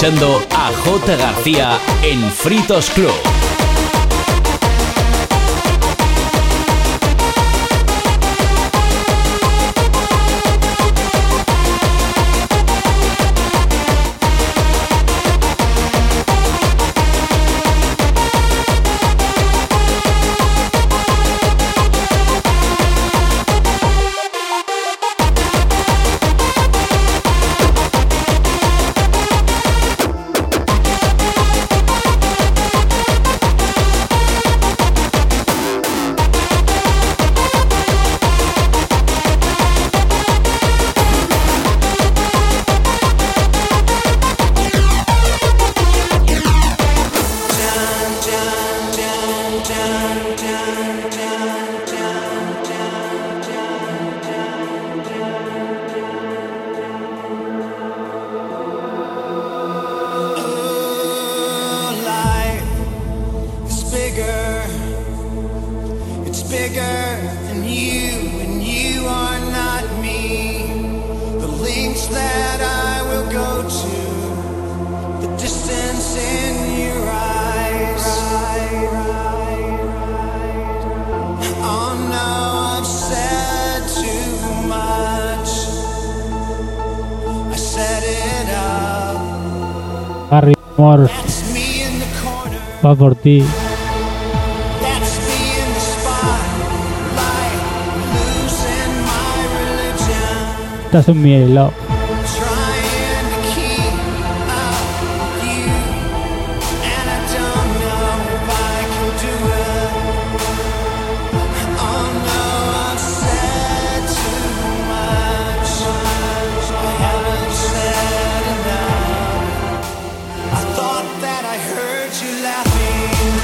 [0.10, 1.18] a J.
[1.18, 3.49] García en Fritos Club.
[101.14, 101.70] me.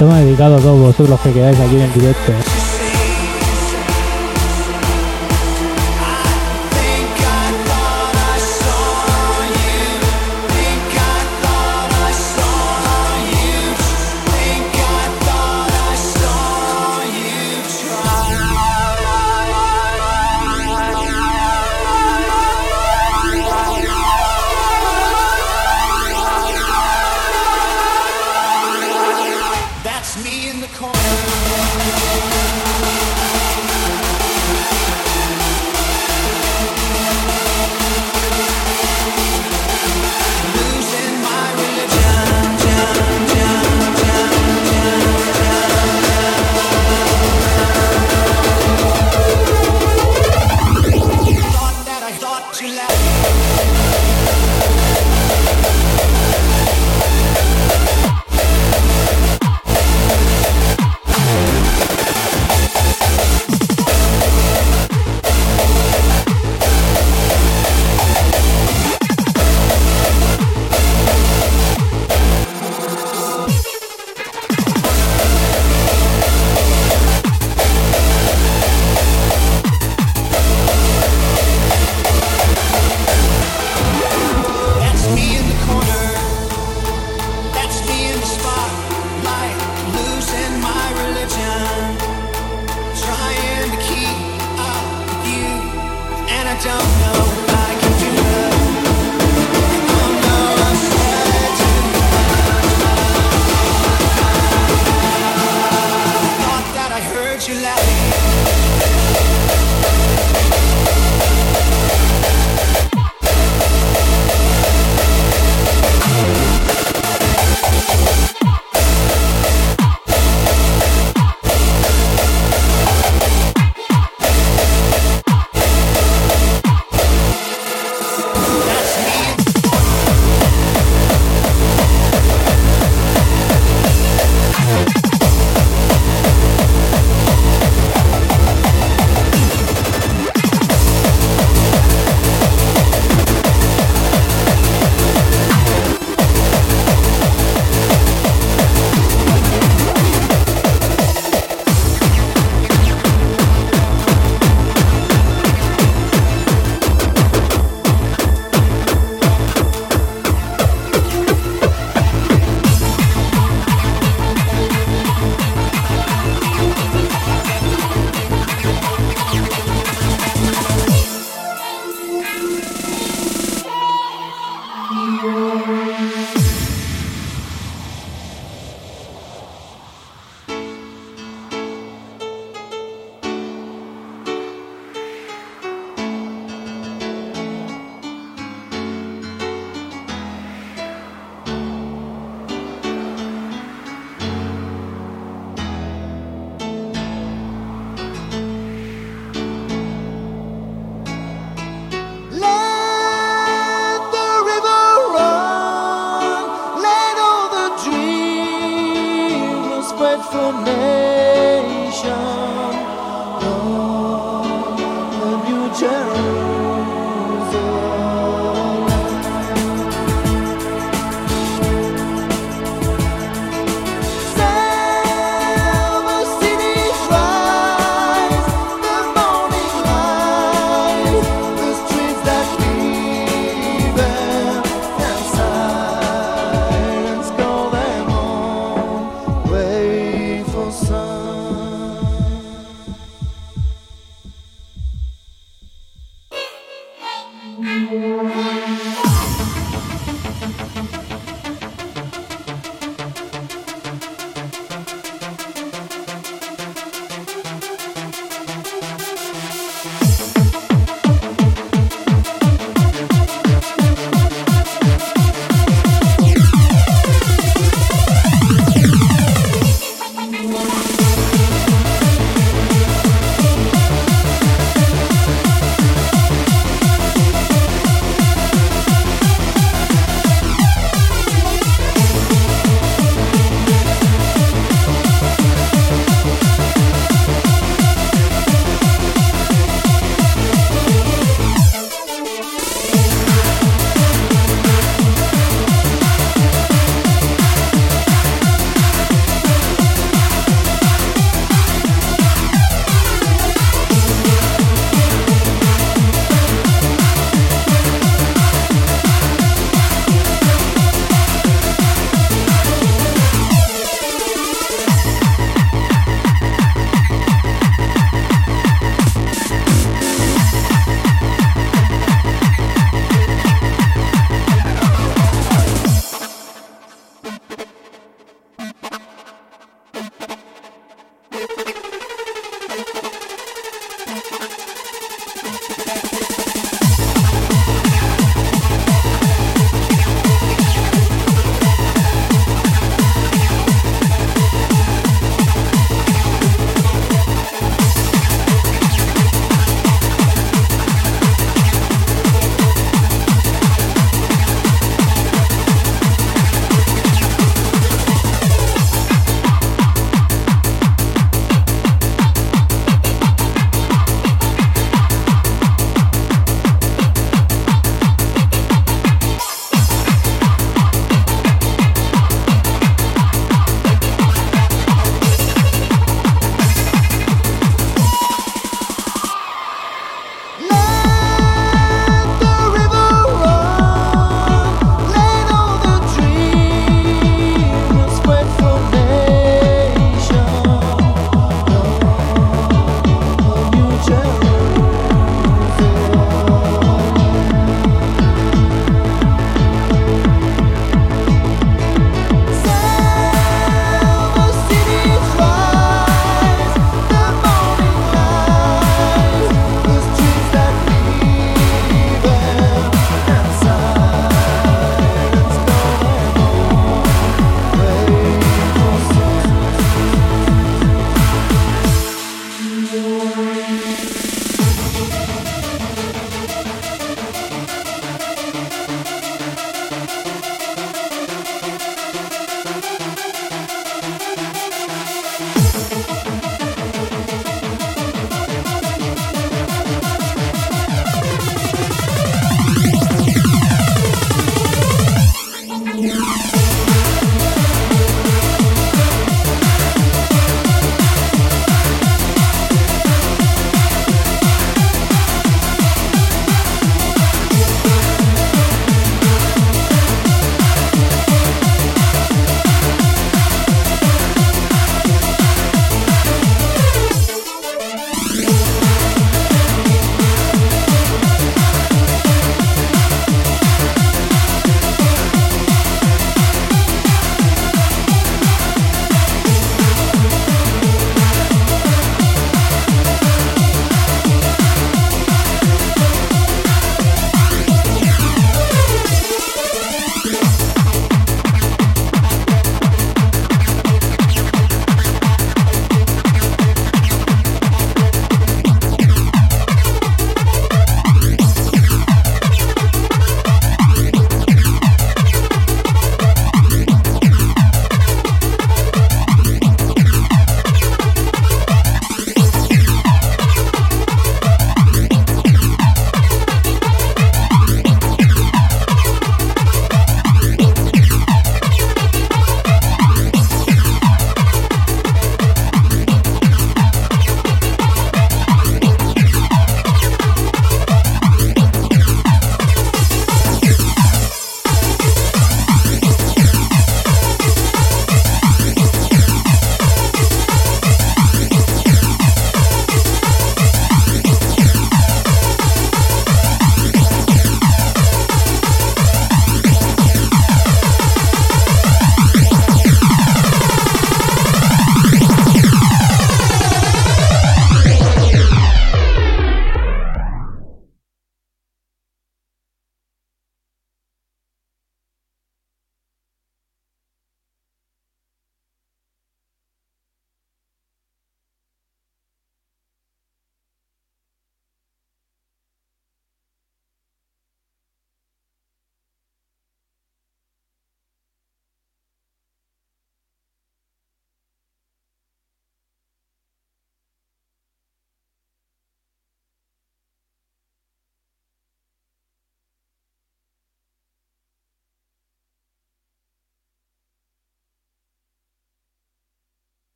[0.00, 2.59] Estamos dedicados a todos vosotros los que quedáis aquí en directo.